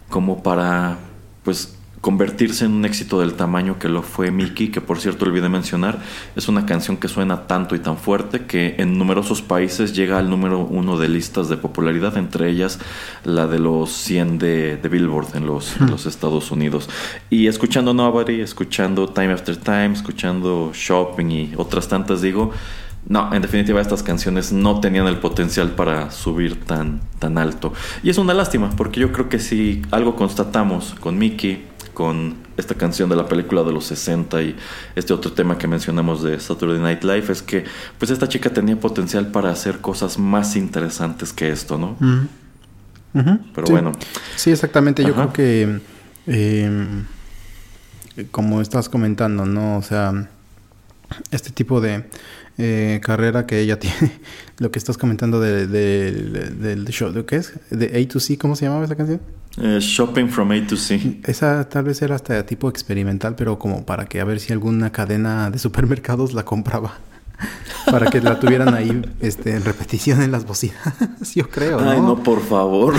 [0.08, 0.98] como para
[1.44, 1.76] pues
[2.06, 5.98] convertirse en un éxito del tamaño que lo fue Mickey, que por cierto olvidé mencionar,
[6.36, 10.30] es una canción que suena tanto y tan fuerte que en numerosos países llega al
[10.30, 12.78] número uno de listas de popularidad, entre ellas
[13.24, 16.88] la de los 100 de, de Billboard en los, en los Estados Unidos.
[17.28, 22.52] Y escuchando Nobody, escuchando Time After Time, escuchando Shopping y otras tantas, digo,
[23.08, 27.72] no, en definitiva estas canciones no tenían el potencial para subir tan, tan alto.
[28.02, 32.74] Y es una lástima, porque yo creo que si algo constatamos con Mickey, con esta
[32.74, 34.56] canción de la película de los 60 y
[34.96, 37.64] este otro tema que mencionamos de Saturday Night Live, es que
[37.96, 41.96] pues esta chica tenía potencial para hacer cosas más interesantes que esto, ¿no?
[43.54, 43.72] Pero sí.
[43.72, 43.92] bueno.
[44.34, 45.02] Sí, exactamente.
[45.04, 45.32] Yo Ajá.
[45.32, 45.80] creo que,
[46.26, 47.04] eh,
[48.30, 49.78] como estás comentando, ¿no?
[49.78, 50.28] O sea,
[51.30, 52.04] este tipo de
[52.58, 54.12] eh, carrera que ella tiene,
[54.58, 57.52] lo que estás comentando de- de- del show, ¿de qué es?
[57.70, 59.20] De A to C, ¿cómo se llamaba esa canción?
[59.58, 61.20] Eh, shopping from A to C.
[61.24, 64.92] Esa tal vez era hasta tipo experimental, pero como para que a ver si alguna
[64.92, 66.98] cadena de supermercados la compraba.
[67.90, 70.78] para que la tuvieran ahí este, en repetición en las bocinas.
[71.34, 71.90] Yo creo, ¿no?
[71.90, 72.94] Ay, no, por favor.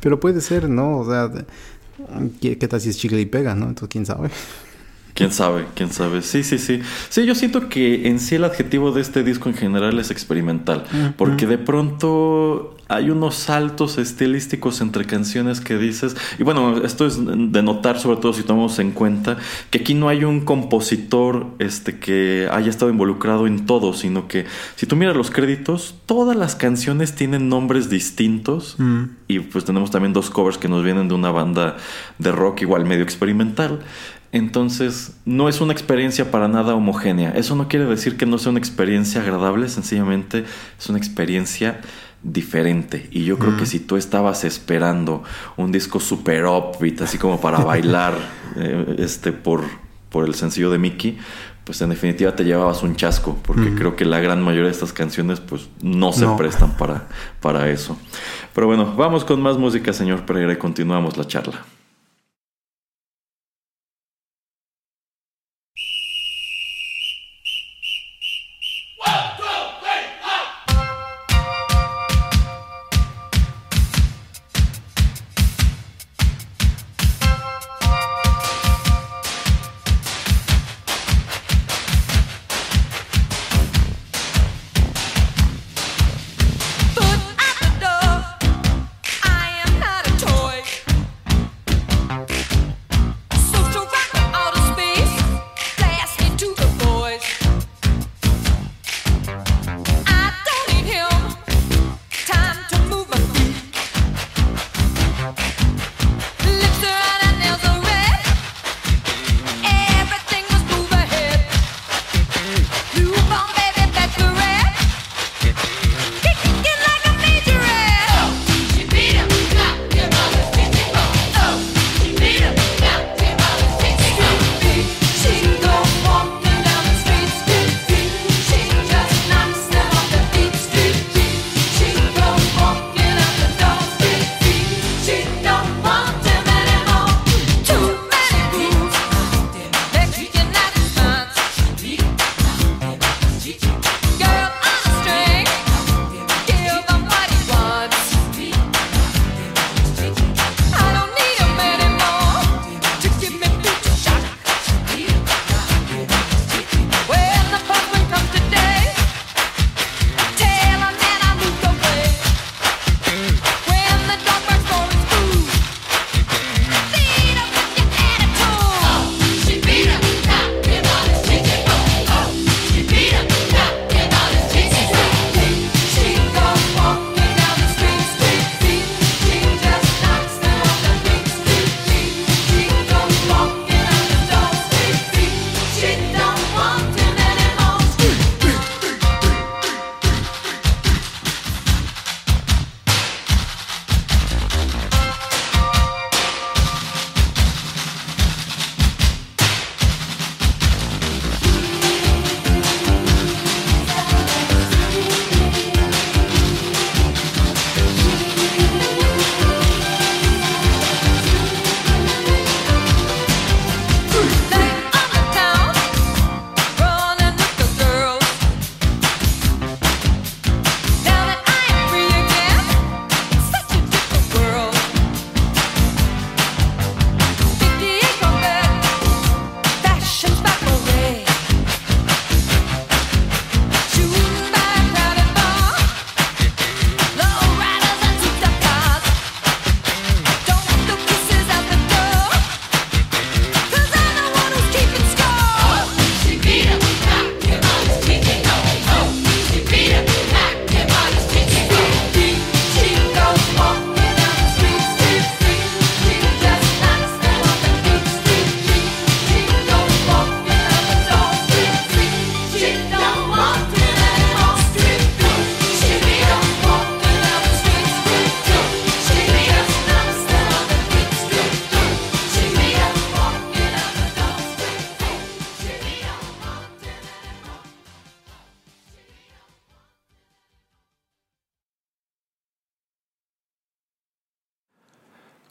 [0.00, 0.98] Pero puede ser, ¿no?
[0.98, 1.44] O sea, de-
[2.40, 3.66] ¿qué, qué tal si es chicle y pega, no?
[3.68, 4.30] Entonces, ¿quién sabe?
[5.16, 5.64] ¿Quién sabe?
[5.74, 6.20] ¿Quién sabe?
[6.20, 6.82] Sí, sí, sí.
[7.08, 10.84] Sí, yo siento que en sí el adjetivo de este disco en general es experimental.
[11.16, 16.16] Porque de pronto hay unos saltos estilísticos entre canciones que dices.
[16.38, 19.38] Y bueno, esto es de notar, sobre todo si tomamos en cuenta
[19.70, 24.44] que aquí no hay un compositor este, que haya estado involucrado en todo, sino que
[24.76, 28.76] si tú miras los créditos, todas las canciones tienen nombres distintos.
[29.28, 31.76] Y pues tenemos también dos covers que nos vienen de una banda
[32.18, 33.80] de rock igual medio experimental.
[34.32, 37.30] Entonces, no es una experiencia para nada homogénea.
[37.30, 40.44] Eso no quiere decir que no sea una experiencia agradable, sencillamente
[40.78, 41.80] es una experiencia
[42.22, 43.08] diferente.
[43.12, 45.22] Y yo creo que si tú estabas esperando
[45.56, 48.14] un disco super upbeat, así como para bailar
[48.56, 49.62] eh, este por,
[50.10, 51.18] por el sencillo de Mickey,
[51.64, 54.92] pues en definitiva te llevabas un chasco, porque creo que la gran mayoría de estas
[54.92, 56.36] canciones pues no se No.
[56.36, 57.08] prestan para,
[57.40, 57.96] para eso.
[58.54, 61.64] Pero bueno, vamos con más música, señor Pereira, y continuamos la charla.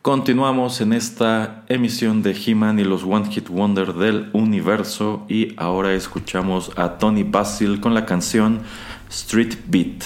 [0.06, 5.96] Continuamos en esta emisión de He-Man y los One Hit Wonder del universo y ahora
[5.96, 8.60] escuchamos a Tony Basil con la canción
[9.10, 10.04] Street Beat.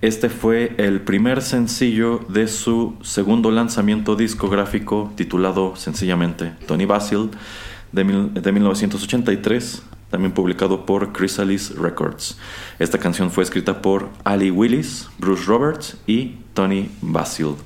[0.00, 7.30] Este fue el primer sencillo de su segundo lanzamiento discográfico titulado sencillamente Tony Basil
[7.90, 12.38] de, de 1983, también publicado por Chrysalis Records.
[12.78, 17.56] Esta canción fue escrita por Ali Willis, Bruce Roberts y Tony Basil.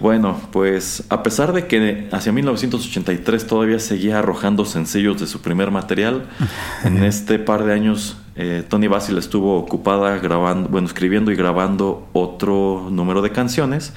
[0.00, 5.70] Bueno, pues a pesar de que hacia 1983 todavía seguía arrojando sencillos de su primer
[5.70, 6.26] material,
[6.84, 12.08] en este par de años eh, Tony Basil estuvo ocupada grabando, bueno, escribiendo y grabando
[12.14, 13.92] otro número de canciones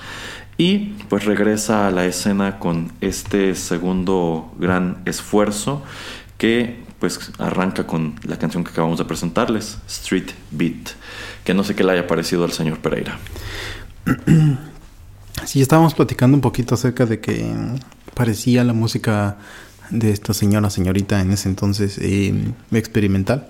[0.58, 5.84] y pues regresa a la escena con este segundo gran esfuerzo
[6.38, 10.90] que pues arranca con la canción que acabamos de presentarles, Street Beat,
[11.46, 13.20] que no sé qué le haya parecido al señor Pereira.
[15.46, 17.54] Sí, estábamos platicando un poquito acerca de que
[18.14, 19.38] parecía la música
[19.90, 22.34] de esta señora, señorita en ese entonces eh,
[22.72, 23.50] experimental.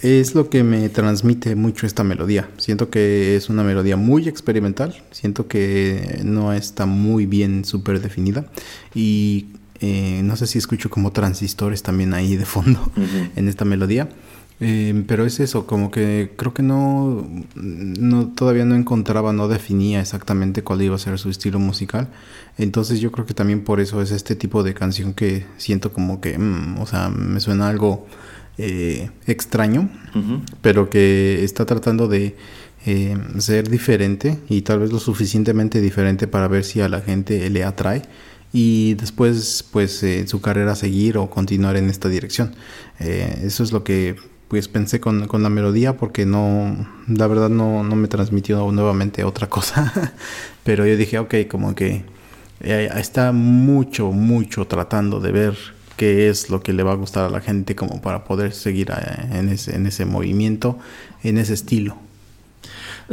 [0.00, 2.48] Es lo que me transmite mucho esta melodía.
[2.58, 5.02] Siento que es una melodía muy experimental.
[5.10, 8.46] Siento que no está muy bien súper definida.
[8.94, 9.46] Y
[9.80, 12.92] eh, no sé si escucho como transistores también ahí de fondo
[13.34, 14.08] en esta melodía.
[14.60, 20.00] Eh, pero es eso, como que creo que no, no, todavía no encontraba, no definía
[20.00, 22.08] exactamente cuál iba a ser su estilo musical.
[22.56, 26.20] Entonces yo creo que también por eso es este tipo de canción que siento como
[26.20, 28.06] que, mm, o sea, me suena algo
[28.58, 29.90] eh, extraño,
[30.62, 32.36] pero que está tratando de
[32.86, 37.48] eh, ser diferente y tal vez lo suficientemente diferente para ver si a la gente
[37.48, 38.02] le atrae
[38.52, 42.54] y después pues eh, su carrera seguir o continuar en esta dirección.
[43.00, 44.16] Eh, eso es lo que
[44.48, 49.24] pues pensé con, con la melodía porque no, la verdad no, no me transmitió nuevamente
[49.24, 49.92] otra cosa,
[50.64, 52.04] pero yo dije, ok, como que
[52.60, 55.56] eh, está mucho, mucho tratando de ver
[55.96, 58.90] qué es lo que le va a gustar a la gente como para poder seguir
[58.90, 60.78] eh, en ese, en ese movimiento,
[61.22, 61.96] en ese estilo.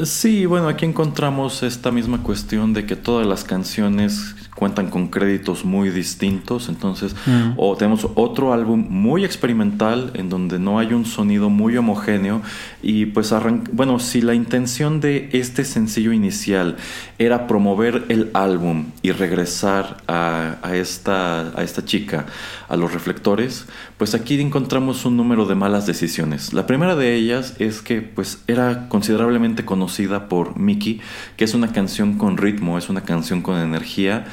[0.04, 5.66] Sí, bueno, aquí encontramos esta misma cuestión de que todas las canciones cuentan con créditos
[5.66, 7.54] muy distintos, entonces Mm.
[7.58, 12.44] o tenemos otro álbum muy experimental en donde no hay un sonido muy homogéneo
[12.84, 13.34] y pues
[13.72, 16.78] bueno, si la intención de este sencillo inicial
[17.18, 22.28] era promover el álbum y regresar a, a esta, a esta chica
[22.70, 23.66] a los reflectores,
[23.98, 26.54] pues aquí encontramos un número de malas decisiones.
[26.54, 31.02] La primera de ellas es que pues era considerablemente conocida por Mickey,
[31.36, 34.26] que es una canción con ritmo, es una canción con energía.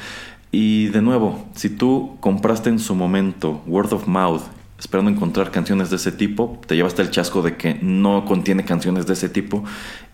[0.51, 4.41] Y de nuevo, si tú compraste en su momento Word of Mouth
[4.79, 9.05] esperando encontrar canciones de ese tipo, te llevaste el chasco de que no contiene canciones
[9.05, 9.63] de ese tipo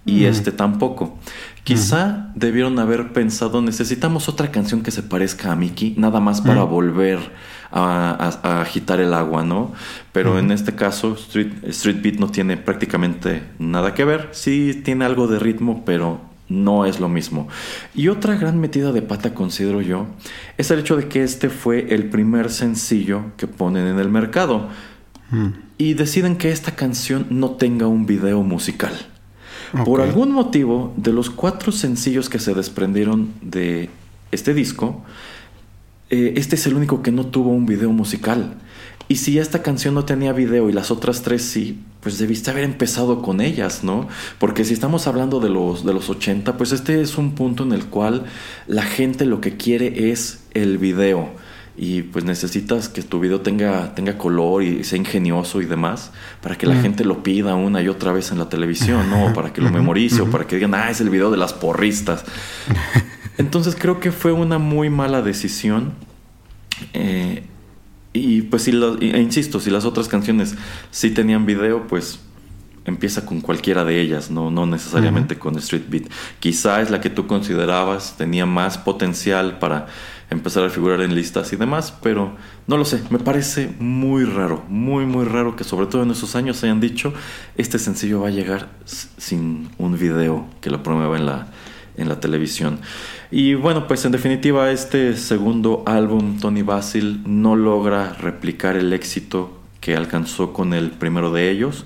[0.08, 1.18] y este tampoco.
[1.64, 6.64] Quizá debieron haber pensado, necesitamos otra canción que se parezca a Mickey, nada más para
[6.64, 7.20] volver
[7.72, 8.10] a,
[8.44, 9.72] a- a agitar el agua, ¿no?
[10.12, 14.30] Pero en este caso, Street, Street Beat no tiene prácticamente nada que ver.
[14.32, 17.48] Sí tiene algo de ritmo, pero no es lo mismo.
[17.93, 20.08] Y otra gran metida de pata, considero yo,
[20.58, 24.70] es el hecho de que este fue el primer sencillo que ponen en el mercado.
[25.78, 28.93] Y deciden que esta canción no tenga un video musical.
[29.84, 33.89] Por algún motivo, de los cuatro sencillos que se desprendieron de
[34.32, 35.04] este disco,
[36.10, 38.56] eh, este es el único que no tuvo un video musical.
[39.08, 42.64] Y si esta canción no tenía video y las otras tres sí, pues debiste haber
[42.64, 44.08] empezado con ellas, ¿no?
[44.39, 47.72] Porque si estamos hablando de los, de los 80, pues este es un punto en
[47.72, 48.26] el cual
[48.66, 51.30] la gente lo que quiere es el video.
[51.78, 56.58] Y pues necesitas que tu video tenga, tenga color y sea ingenioso y demás, para
[56.58, 59.28] que la gente lo pida una y otra vez en la televisión, ¿no?
[59.28, 61.53] O para que lo memorice o para que digan, ah, es el video de las
[61.53, 62.24] porristas.
[63.38, 65.93] Entonces creo que fue una muy mala decisión.
[66.93, 67.43] Eh,
[68.20, 70.55] y pues si lo- e insisto, si las otras canciones
[70.91, 72.20] sí tenían video, pues
[72.86, 76.03] empieza con cualquiera de ellas, no, no necesariamente con Street Beat.
[76.39, 79.88] Quizá es la que tú considerabas tenía más potencial para
[80.30, 82.36] empezar a figurar en listas y demás, pero
[82.68, 86.36] no lo sé, me parece muy raro, muy muy raro que sobre todo en esos
[86.36, 87.13] años hayan dicho
[87.57, 88.70] este sencillo va a llegar
[89.18, 91.47] sin un video que lo promueva en la,
[91.98, 92.80] en la televisión.
[93.32, 99.60] Y bueno, pues en definitiva este segundo álbum, Tony Basil, no logra replicar el éxito
[99.82, 101.86] que alcanzó con el primero de ellos.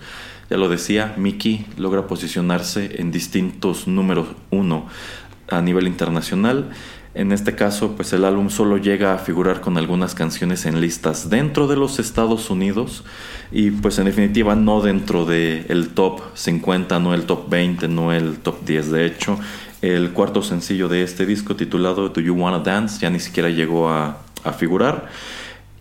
[0.50, 4.88] Ya lo decía, Mickey logra posicionarse en distintos números uno
[5.50, 6.70] a nivel internacional.
[7.16, 11.30] En este caso, pues el álbum solo llega a figurar con algunas canciones en listas
[11.30, 13.04] dentro de los Estados Unidos
[13.52, 18.14] y pues en definitiva no dentro del el top 50, no el top 20, no
[18.14, 18.92] el top 10.
[18.92, 19.40] De hecho,
[19.82, 23.90] el cuarto sencillo de este disco titulado Do You Wanna Dance, ya ni siquiera llegó
[23.90, 25.10] a, a figurar.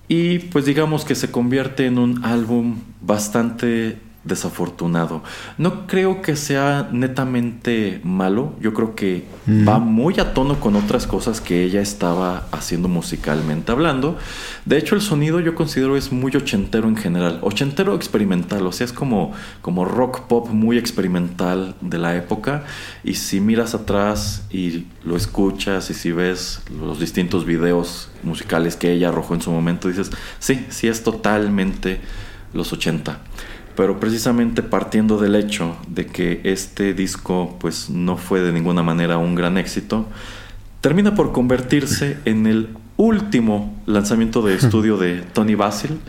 [0.09, 3.99] Y pues digamos que se convierte en un álbum bastante
[4.29, 5.22] desafortunado.
[5.57, 9.24] No creo que sea netamente malo, yo creo que
[9.66, 14.16] va muy a tono con otras cosas que ella estaba haciendo musicalmente hablando.
[14.64, 18.85] De hecho, el sonido yo considero es muy ochentero en general, ochentero experimental, o sea,
[18.85, 22.64] es como, como rock pop muy experimental de la época.
[23.03, 28.93] Y si miras atrás y lo escuchas y si ves los distintos videos musicales que
[28.93, 32.01] ella arrojó en su momento, dices, sí, sí es totalmente
[32.53, 33.28] los 80
[33.79, 39.18] pero precisamente partiendo del hecho de que este disco pues no fue de ninguna manera
[39.18, 40.05] un gran éxito,
[40.81, 46.01] termina por convertirse en el último lanzamiento de estudio de Tony Basil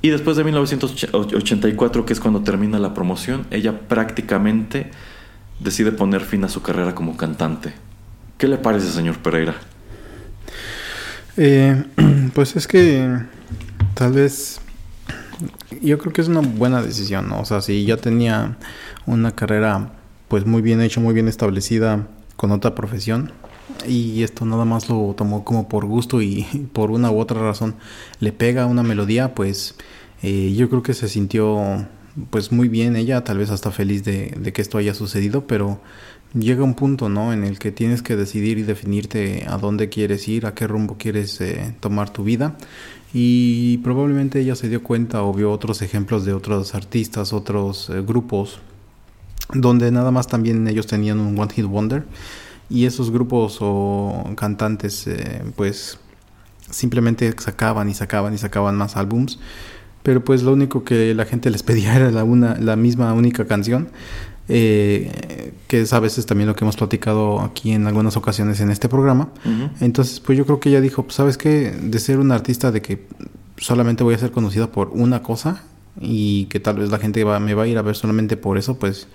[0.00, 4.90] y después de 1984, que es cuando termina la promoción, ella prácticamente
[5.58, 7.74] decide poner fin a su carrera como cantante.
[8.38, 9.56] ¿Qué le parece, señor Pereira?
[11.36, 11.84] Eh,
[12.34, 13.14] pues es que
[13.92, 14.62] tal vez
[15.82, 17.32] yo creo que es una buena decisión.
[17.32, 18.58] O sea, si ya tenía
[19.06, 19.92] una carrera
[20.28, 23.32] pues muy bien hecha, muy bien establecida con otra profesión
[23.86, 27.74] y esto nada más lo tomó como por gusto y por una u otra razón
[28.20, 29.74] le pega una melodía, pues
[30.22, 31.86] eh, yo creo que se sintió
[32.30, 35.80] pues muy bien ella, tal vez hasta feliz de, de que esto haya sucedido, pero
[36.34, 37.32] llega un punto, ¿no?
[37.32, 40.96] En el que tienes que decidir y definirte a dónde quieres ir, a qué rumbo
[40.98, 42.56] quieres eh, tomar tu vida.
[43.12, 48.02] Y probablemente ella se dio cuenta o vio otros ejemplos de otros artistas, otros eh,
[48.02, 48.60] grupos,
[49.52, 52.04] donde nada más también ellos tenían un One Hit Wonder.
[52.68, 55.98] Y esos grupos o cantantes, eh, pues
[56.70, 59.40] simplemente sacaban y sacaban y sacaban más álbums.
[60.04, 63.46] Pero pues lo único que la gente les pedía era la, una, la misma única
[63.46, 63.88] canción.
[64.52, 68.70] Eh, que es a veces también lo que hemos platicado aquí en algunas ocasiones en
[68.70, 69.28] este programa.
[69.80, 72.82] Entonces, pues yo creo que ella dijo, pues sabes qué, de ser un artista de
[72.82, 73.06] que
[73.56, 75.62] solamente voy a ser conocida por una cosa
[76.00, 78.58] y que tal vez la gente va, me va a ir a ver solamente por
[78.58, 79.06] eso, pues,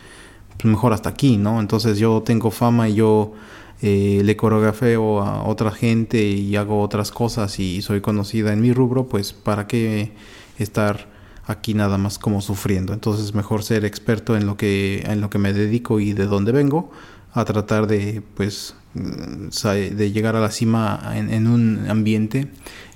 [0.55, 1.59] pues mejor hasta aquí, ¿no?
[1.59, 3.33] Entonces yo tengo fama y yo
[3.81, 8.71] eh, le coreografeo a otra gente y hago otras cosas y soy conocida en mi
[8.71, 10.13] rubro, pues para qué
[10.57, 11.14] estar
[11.45, 12.93] aquí nada más como sufriendo.
[12.93, 16.51] Entonces mejor ser experto en lo que en lo que me dedico y de dónde
[16.51, 16.91] vengo
[17.33, 19.49] a tratar de pues mm,
[19.95, 22.47] de llegar a la cima en, en un ambiente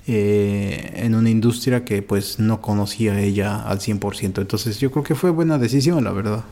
[0.06, 4.40] eh, en una industria que pues no conocía ella al 100%.
[4.40, 6.44] Entonces yo creo que fue buena decisión, la verdad.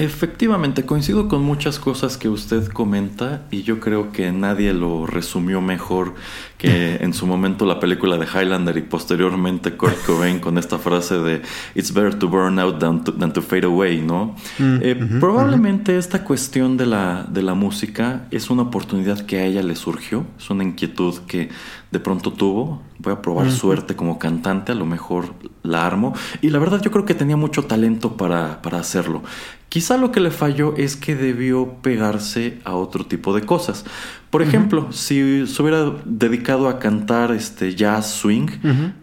[0.00, 5.60] Efectivamente, coincido con muchas cosas que usted comenta y yo creo que nadie lo resumió
[5.60, 6.14] mejor
[6.56, 11.18] que en su momento la película de Highlander y posteriormente Kurt Cobain con esta frase
[11.18, 11.42] de
[11.74, 14.34] It's better to burn out than to, than to fade away, ¿no?
[14.58, 19.62] Eh, probablemente esta cuestión de la, de la música es una oportunidad que a ella
[19.62, 21.50] le surgió, es una inquietud que
[21.90, 22.82] de pronto tuvo.
[22.98, 26.14] Voy a probar suerte como cantante, a lo mejor la armo.
[26.42, 29.22] Y la verdad yo creo que tenía mucho talento para, para hacerlo.
[29.70, 33.84] Quizá lo que le falló es que debió pegarse a otro tipo de cosas.
[34.28, 38.48] Por ejemplo, si se hubiera dedicado a cantar este jazz swing,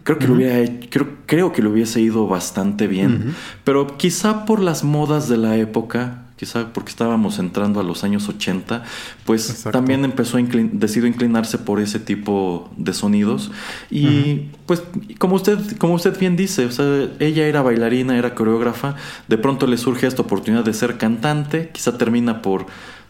[0.04, 0.70] creo que lo hubiera
[1.24, 3.34] creo que lo hubiese ido bastante bien.
[3.64, 8.28] Pero quizá por las modas de la época, quizá porque estábamos entrando a los años
[8.28, 8.84] 80,
[9.24, 9.72] pues Exacto.
[9.78, 13.50] también empezó a inclin- decidió inclinarse por ese tipo de sonidos
[13.90, 14.82] y pues
[15.18, 18.94] como usted como usted bien dice, o sea, ella era bailarina, era coreógrafa,
[19.26, 22.66] de pronto le surge esta oportunidad de ser cantante, quizá termina por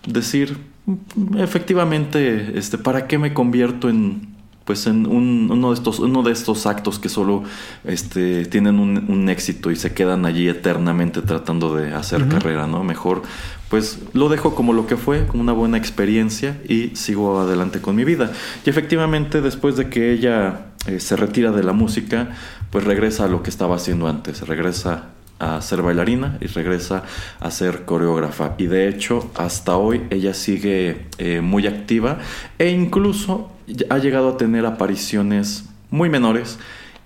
[0.06, 0.56] decir
[0.86, 4.37] "Mm, efectivamente, este, ¿para qué me convierto en
[4.68, 7.42] pues en un- uno de estos uno de estos actos que solo
[7.84, 12.84] este tienen un, un éxito y se quedan allí eternamente tratando de hacer carrera no
[12.84, 13.22] mejor
[13.70, 17.96] pues lo dejo como lo que fue como una buena experiencia y sigo adelante con
[17.96, 18.32] mi vida.
[18.64, 22.28] Y efectivamente después de que ella eh, se retira de la música
[22.70, 25.08] pues regresa a lo que estaba haciendo antes regresa
[25.38, 27.04] a ser bailarina y regresa
[27.40, 28.54] a ser coreógrafa.
[28.58, 32.18] Y de hecho, hasta hoy ella sigue eh, muy activa
[32.58, 33.52] e incluso
[33.90, 36.58] ha llegado a tener apariciones muy menores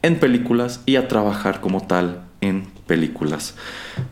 [0.03, 3.55] en películas y a trabajar como tal en películas.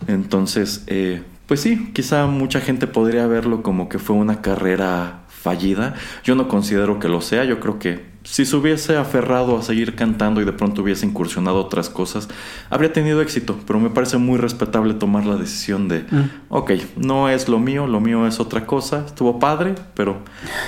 [0.06, 5.94] Entonces, eh, pues sí, quizá mucha gente podría verlo como que fue una carrera fallida.
[6.22, 9.94] Yo no considero que lo sea, yo creo que si se hubiese aferrado a seguir
[9.94, 12.28] cantando y de pronto hubiese incursionado otras cosas,
[12.68, 16.04] habría tenido éxito, pero me parece muy respetable tomar la decisión de,
[16.48, 20.18] ok, no es lo mío, lo mío es otra cosa, estuvo padre, pero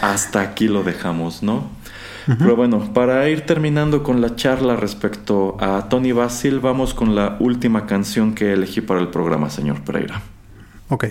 [0.01, 1.71] hasta aquí lo dejamos, ¿no?
[2.39, 7.37] Pero bueno, para ir terminando con la charla respecto a Tony Basil, vamos con la
[7.41, 10.23] última canción que elegí para el programa, señor Pereira.
[10.89, 11.07] Ok.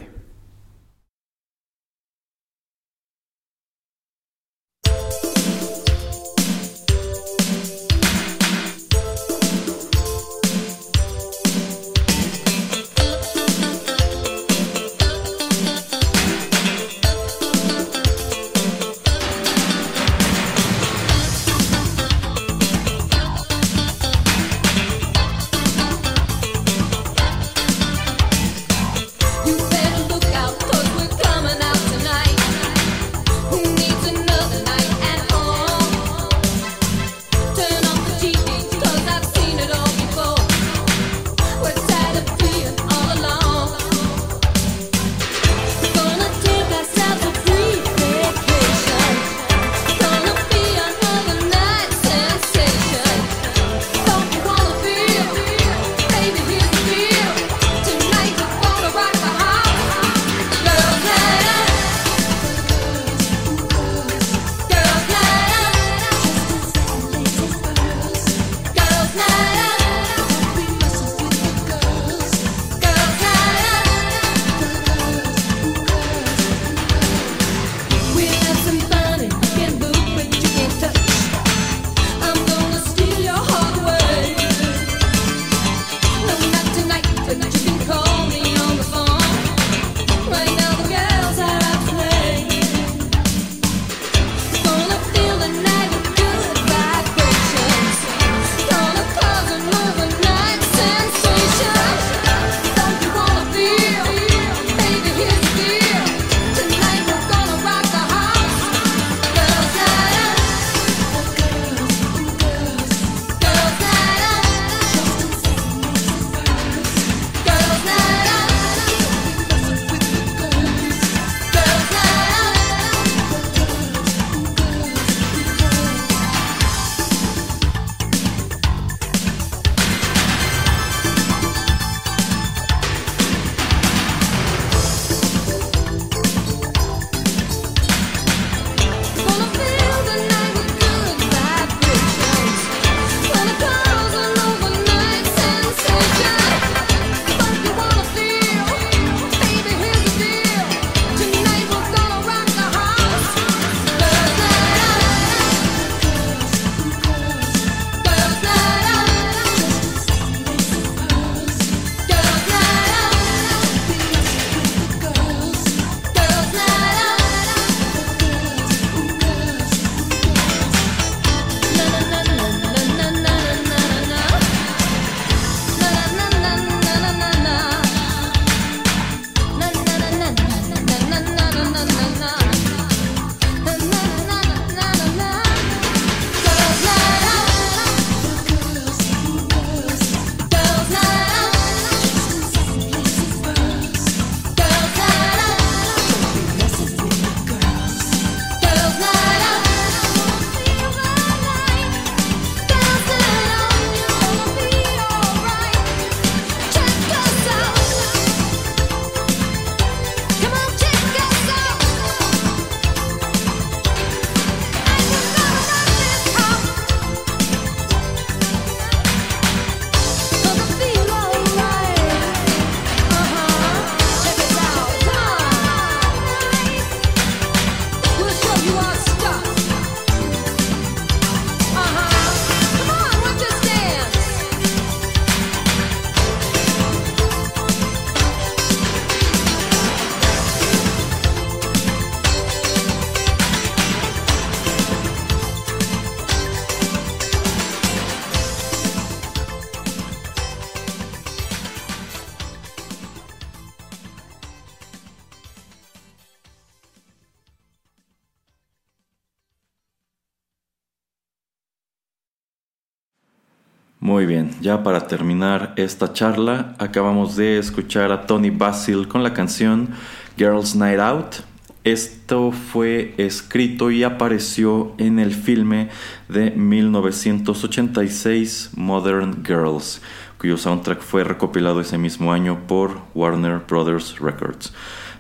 [264.62, 269.90] Ya para terminar esta charla, acabamos de escuchar a Tony Basil con la canción
[270.38, 271.38] Girls Night Out.
[271.84, 275.90] Esto fue escrito y apareció en el filme
[276.30, 280.00] de 1986 Modern Girls,
[280.38, 284.74] cuyo soundtrack fue recopilado ese mismo año por Warner Brothers Records.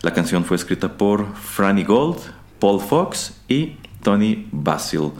[0.03, 2.19] La canción fue escrita por Franny Gold,
[2.59, 5.13] Paul Fox y Tony Basil.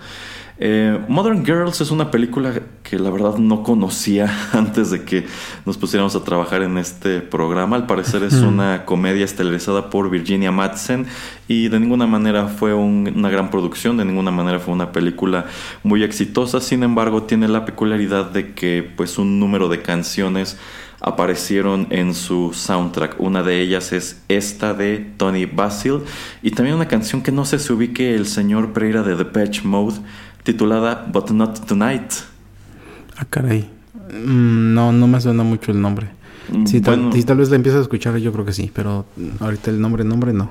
[0.64, 2.54] Eh, Modern Girls es una película
[2.84, 5.26] que la verdad no conocía antes de que
[5.66, 7.76] nos pusiéramos a trabajar en este programa.
[7.78, 11.08] Al parecer es una comedia estelarizada por Virginia Madsen
[11.48, 15.46] y de ninguna manera fue un- una gran producción, de ninguna manera fue una película
[15.84, 16.62] muy exitosa.
[16.62, 20.60] Sin embargo, tiene la peculiaridad de que pues un número de canciones
[21.04, 23.20] aparecieron en su soundtrack.
[23.20, 26.02] Una de ellas es esta de Tony Basil
[26.44, 29.96] y también una canción que no sé si ubique el señor Pereira de Depeche Mode
[30.44, 32.12] titulada But Not Tonight.
[33.18, 33.70] Ah, caray.
[34.14, 36.10] Mm, no, no me suena mucho el nombre.
[36.52, 37.14] Mm, Si tal, bueno.
[37.16, 39.06] si tal vez la empiezo a escuchar, yo creo que sí, pero
[39.40, 40.50] ahorita el nombre, nombre no.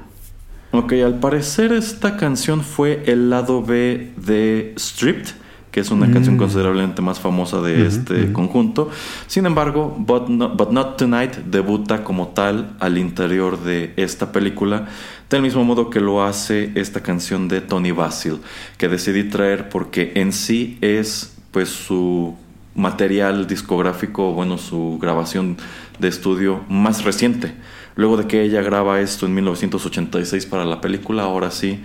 [0.72, 5.30] Ok, al parecer esta canción fue el lado B de Stripped,
[5.70, 6.12] que es una Mm.
[6.12, 8.90] canción considerablemente más famosa de este conjunto.
[9.26, 14.86] Sin embargo, But Not, But Not Tonight debuta como tal al interior de esta película,
[15.28, 18.38] del mismo modo que lo hace esta canción de Tony Basil,
[18.78, 22.34] que decidí traer porque en sí es pues su
[22.74, 25.56] material discográfico, bueno, su grabación
[25.98, 27.52] de estudio más reciente.
[27.96, 31.80] Luego de que ella graba esto en 1986 para la película, ahora sí,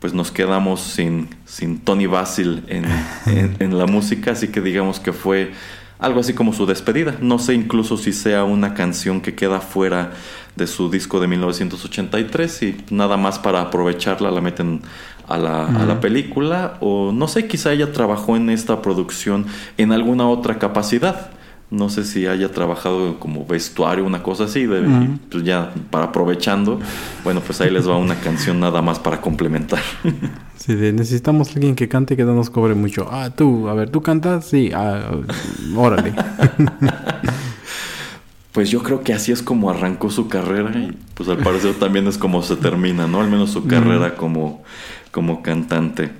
[0.00, 2.84] pues nos quedamos sin, sin Tony Basil en,
[3.26, 5.52] en- en la música, así que digamos que fue
[5.98, 7.16] algo así como su despedida.
[7.20, 10.12] No sé incluso si sea una canción que queda fuera
[10.54, 14.82] de su disco de 1983 y nada más para aprovecharla la meten
[15.28, 19.46] a la, a la película o no sé, quizá ella trabajó en esta producción
[19.76, 21.30] en alguna otra capacidad.
[21.70, 26.80] No sé si haya trabajado como vestuario, una cosa así, de- pues ya para aprovechando,
[27.24, 29.80] bueno, pues ahí les va una canción nada más para complementar.
[30.58, 33.06] Sí, de, necesitamos alguien que cante que no nos cobre mucho.
[33.12, 34.44] Ah, tú, a ver, ¿tú cantas?
[34.44, 35.08] Sí, ah,
[35.76, 36.12] órale.
[38.52, 42.08] Pues yo creo que así es como arrancó su carrera y pues al parecer también
[42.08, 43.20] es como se termina, ¿no?
[43.20, 44.64] Al menos su carrera como,
[45.12, 46.10] como cantante.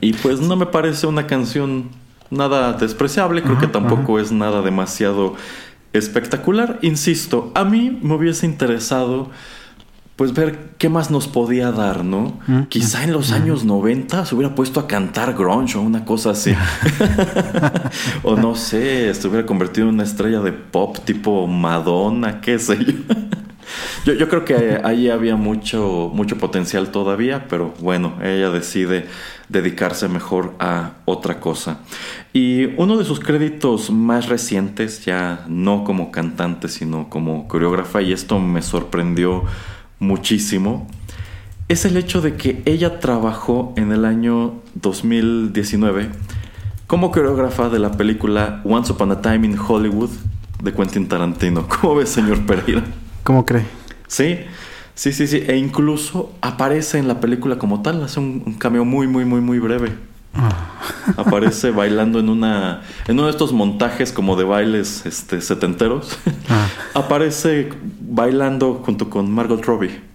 [0.00, 1.90] Y pues no me parece una canción
[2.30, 5.34] nada despreciable, creo que tampoco es nada demasiado
[5.92, 6.78] espectacular.
[6.82, 9.30] Insisto, a mí me hubiese interesado
[10.16, 12.38] pues ver qué más nos podía dar, ¿no?
[12.46, 16.32] Mm, Quizá en los años 90 se hubiera puesto a cantar grunge o una cosa
[16.32, 16.52] así.
[18.22, 22.84] o no sé, se hubiera convertido en una estrella de pop tipo Madonna, qué sé
[22.84, 22.92] yo.
[24.04, 29.06] Yo, creo que ahí había mucho, mucho potencial todavía, pero bueno, ella decide
[29.48, 31.80] dedicarse mejor a otra cosa.
[32.32, 38.12] Y uno de sus créditos más recientes, ya no como cantante, sino como coreógrafa, y
[38.12, 39.44] esto me sorprendió
[39.98, 40.88] muchísimo,
[41.68, 46.08] es el hecho de que ella trabajó en el año 2019
[46.90, 50.10] como coreógrafa de la película Once Upon a Time in Hollywood
[50.60, 51.68] de Quentin Tarantino.
[51.68, 52.82] ¿Cómo ves, señor Pereira?
[53.30, 53.62] ¿Cómo cree?
[54.08, 54.40] Sí,
[54.96, 55.44] sí, sí, sí.
[55.46, 58.02] E incluso aparece en la película como tal.
[58.02, 59.92] Hace un, un cameo muy, muy, muy, muy breve.
[61.16, 62.82] Aparece bailando en una.
[63.06, 66.18] en uno de estos montajes como de bailes este, setenteros.
[66.48, 66.66] Ah.
[66.94, 67.68] Aparece
[68.00, 70.09] bailando junto con Margot Robbie.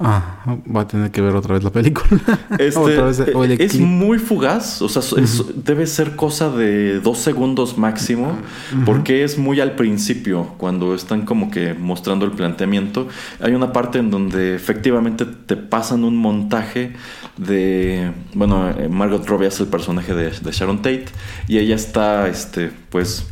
[0.00, 2.20] Ah, va a tener que ver otra vez la película.
[2.58, 3.82] Este, otra vez, o el es clip.
[3.86, 8.36] muy fugaz, o sea, es- debe ser cosa de dos segundos máximo,
[8.84, 13.08] porque es muy al principio, cuando están como que mostrando el planteamiento.
[13.40, 16.92] Hay una parte en donde efectivamente te pasan un montaje
[17.36, 21.06] de, bueno, eh, Margot Robbie es el personaje de, de Sharon Tate
[21.48, 23.26] y ella está, este, pues,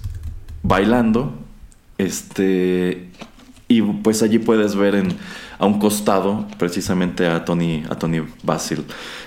[0.63, 1.35] bailando,
[1.99, 3.09] este,
[3.69, 5.09] y pues allí puedes ver en,
[5.61, 8.85] a un costado precisamente a Tony, a Tony Basil.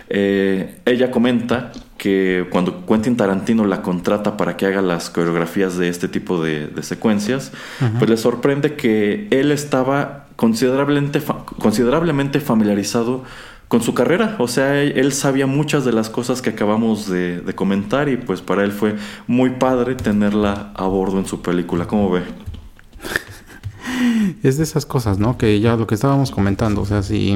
[0.09, 5.87] Eh, ella comenta que cuando Quentin Tarantino la contrata para que haga las coreografías de
[5.87, 7.51] este tipo de, de secuencias,
[7.97, 13.23] pues le sorprende que él estaba considerablemente, fa- considerablemente familiarizado
[13.69, 14.35] con su carrera.
[14.39, 18.17] O sea, él, él sabía muchas de las cosas que acabamos de, de comentar y
[18.17, 18.95] pues para él fue
[19.27, 21.85] muy padre tenerla a bordo en su película.
[21.87, 22.21] ¿Cómo ve?
[24.43, 25.37] Es de esas cosas, ¿no?
[25.37, 27.35] Que ya lo que estábamos comentando, o sea, si,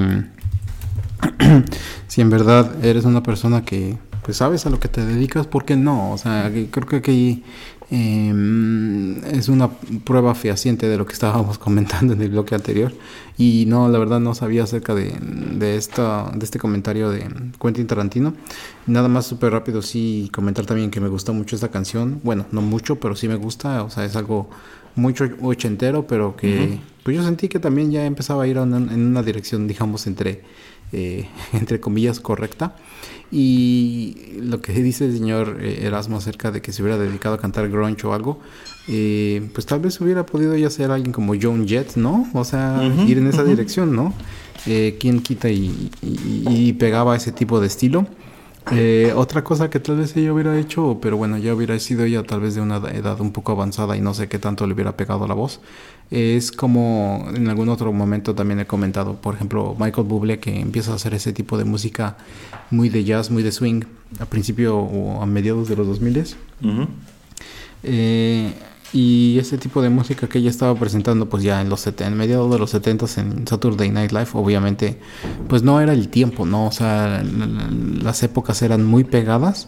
[2.08, 3.98] si en verdad eres una persona que
[4.28, 6.12] pues sabes a lo que te dedicas, ¿por qué no?
[6.12, 7.44] O sea, creo que aquí
[7.90, 9.70] em, es una
[10.04, 12.92] prueba fehaciente de lo que estábamos comentando en el bloque anterior.
[13.38, 17.26] Y no, la verdad no sabía acerca de, de, esta, de este comentario de
[17.58, 18.34] Quentin Tarantino.
[18.86, 22.20] Nada más súper rápido, sí, comentar también que me gusta mucho esta canción.
[22.22, 23.82] Bueno, no mucho, pero sí me gusta.
[23.84, 24.50] O sea, es algo
[24.98, 29.24] mucho ochentero, pero que pues yo sentí que también ya empezaba a ir en una
[29.24, 30.42] dirección, digamos, entre,
[30.92, 32.76] eh, entre comillas, correcta.
[33.32, 37.40] Y lo que dice el señor eh, Erasmo acerca de que se hubiera dedicado a
[37.40, 38.40] cantar grunge o algo,
[38.88, 42.28] eh, pues tal vez hubiera podido ya ser alguien como Joan Jett, ¿no?
[42.34, 44.14] O sea, ir en esa dirección, ¿no?
[44.66, 48.08] Eh, ¿Quién quita y, y- y pegaba ese tipo de estilo?
[48.72, 52.24] Eh, otra cosa que tal vez ella hubiera hecho, pero bueno, ya hubiera sido ella
[52.24, 54.98] tal vez de una edad un poco avanzada y no sé qué tanto le hubiera
[54.98, 55.62] pegado la voz,
[56.12, 60.92] es como en algún otro momento también he comentado, por ejemplo, Michael Bublé que empieza
[60.92, 62.18] a hacer ese tipo de música
[62.72, 63.84] muy de jazz, muy de swing,
[64.20, 66.88] a principio o a mediados de los 2000 Ujú.
[67.84, 68.54] eh,
[68.94, 72.16] y ese tipo de música que ella estaba presentando pues ya en los set- en
[72.16, 74.98] mediados de los 70 en Saturday Night Live obviamente
[75.50, 77.70] pues no era el tiempo no o sea la- la-
[78.02, 79.68] las épocas eran muy pegadas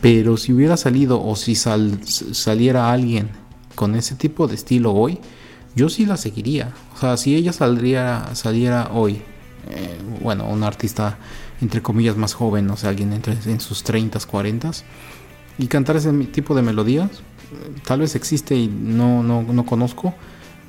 [0.00, 3.28] pero si hubiera salido o si sal- saliera alguien
[3.74, 5.18] con ese tipo de estilo hoy
[5.76, 6.72] yo sí la seguiría.
[6.96, 9.20] O sea si ella saldría saliera hoy
[9.70, 11.18] eh, bueno un artista
[11.60, 14.70] entre comillas más joven o sea alguien entre en sus 30 40
[15.58, 17.10] y cantar ese tipo de melodías
[17.84, 20.14] tal vez existe y no, no, no conozco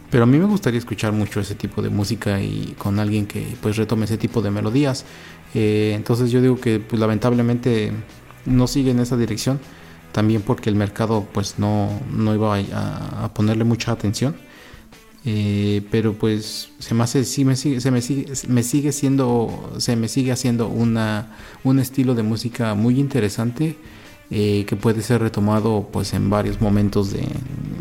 [0.09, 3.45] pero a mí me gustaría escuchar mucho ese tipo de música y con alguien que
[3.61, 5.05] pues retome ese tipo de melodías.
[5.53, 7.91] Eh, entonces yo digo que pues lamentablemente
[8.45, 9.59] no sigue en esa dirección
[10.11, 14.35] también porque el mercado pues no, no iba a ponerle mucha atención.
[15.25, 19.73] Eh, pero pues se me hace sí me sigue se me sigue me sigue siendo
[19.77, 21.35] se me sigue haciendo una
[21.65, 23.75] un estilo de música muy interesante
[24.31, 27.27] eh, que puede ser retomado pues en varios momentos de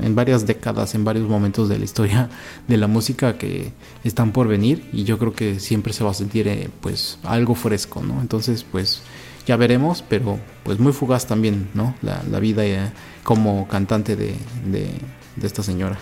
[0.02, 2.30] en varias décadas en varios momentos de la historia
[2.68, 3.72] de la música que
[4.04, 4.88] están por venir.
[4.92, 8.64] Y yo creo que siempre se va a sentir eh, pues algo fresco no entonces
[8.64, 9.02] pues
[9.46, 12.90] ya veremos pero pues muy fugaz también no la, vida eh,
[13.24, 14.34] como cantante de,
[14.66, 14.90] de,
[15.36, 15.98] de esta señora.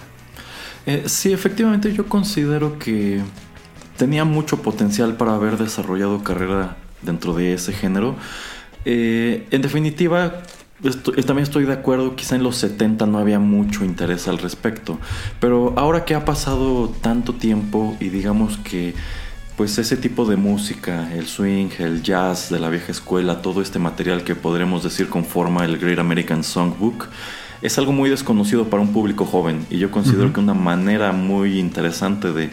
[0.87, 3.21] Eh, sí, efectivamente yo considero que
[3.97, 8.15] tenía mucho potencial para haber desarrollado carrera dentro de ese género.
[8.89, 10.43] Eh, en definitiva,
[10.85, 15.01] eh, también estoy de acuerdo, quizá en los 70 no había mucho interés al respecto,
[15.41, 18.95] pero ahora que ha pasado tanto tiempo y digamos que
[19.57, 23.81] pues ese tipo de música, el swing, el jazz de la vieja escuela, todo este
[23.81, 27.09] material que podremos decir conforma el Great American Songbook,
[27.63, 29.67] es algo muy desconocido para un público joven.
[29.69, 32.51] Y yo considero que una manera muy interesante de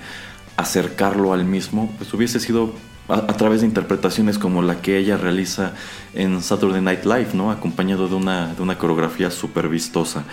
[0.56, 2.74] acercarlo al mismo pues hubiese sido
[3.10, 5.74] a, a través de interpretaciones como la que ella realiza
[6.14, 7.52] en Saturday Night Live, ¿no?
[7.52, 10.24] Acompañado de una, de una coreografía súper vistosa.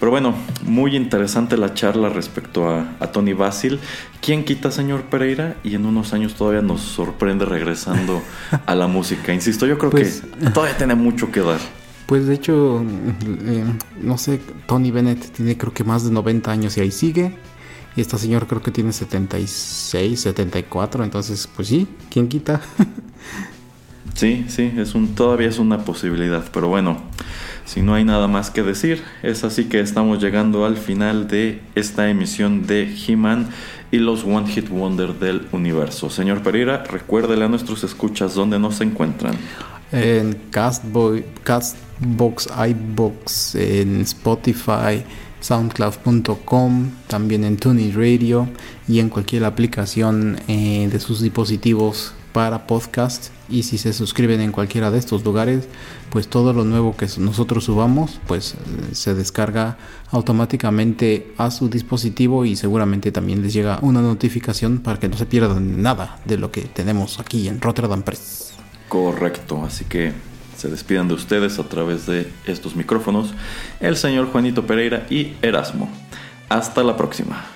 [0.00, 0.34] Pero bueno,
[0.64, 3.78] muy interesante la charla respecto a, a Tony Basil.
[4.20, 5.56] ¿Quién quita, señor Pereira?
[5.62, 8.22] Y en unos años todavía nos sorprende regresando
[8.66, 9.32] a la música.
[9.32, 11.60] Insisto, yo creo Pues- que todavía tiene mucho que dar.
[12.06, 12.84] Pues de hecho,
[13.46, 13.64] eh,
[14.00, 17.36] no sé, Tony Bennett tiene creo que más de 90 años y ahí sigue.
[17.96, 22.60] Y esta señora creo que tiene 76, 74, entonces pues sí, ¿quién quita?
[24.14, 26.96] Sí, sí, es un, todavía es una posibilidad, pero bueno,
[27.66, 31.60] si no hay nada más que decir, es así que estamos llegando al final de
[31.74, 33.50] esta emisión de He-Man
[33.90, 36.08] y los One Hit Wonder del universo.
[36.08, 39.36] Señor Pereira, recuérdele a nuestros escuchas dónde nos encuentran.
[39.92, 45.04] en Castbox, iBox, en Spotify,
[45.46, 48.48] SoundCloud.com, también en TuneIn Radio
[48.88, 53.28] y en cualquier aplicación eh, de sus dispositivos para podcast.
[53.48, 55.68] Y si se suscriben en cualquiera de estos lugares,
[56.10, 58.56] pues todo lo nuevo que nosotros subamos, pues eh,
[58.94, 59.78] se descarga
[60.10, 65.26] automáticamente a su dispositivo y seguramente también les llega una notificación para que no se
[65.26, 68.52] pierdan nada de lo que tenemos aquí en Rotterdam Press.
[68.88, 70.12] Correcto, así que
[70.56, 73.34] se despidan de ustedes a través de estos micrófonos
[73.80, 75.90] el señor Juanito Pereira y Erasmo.
[76.48, 77.55] Hasta la próxima.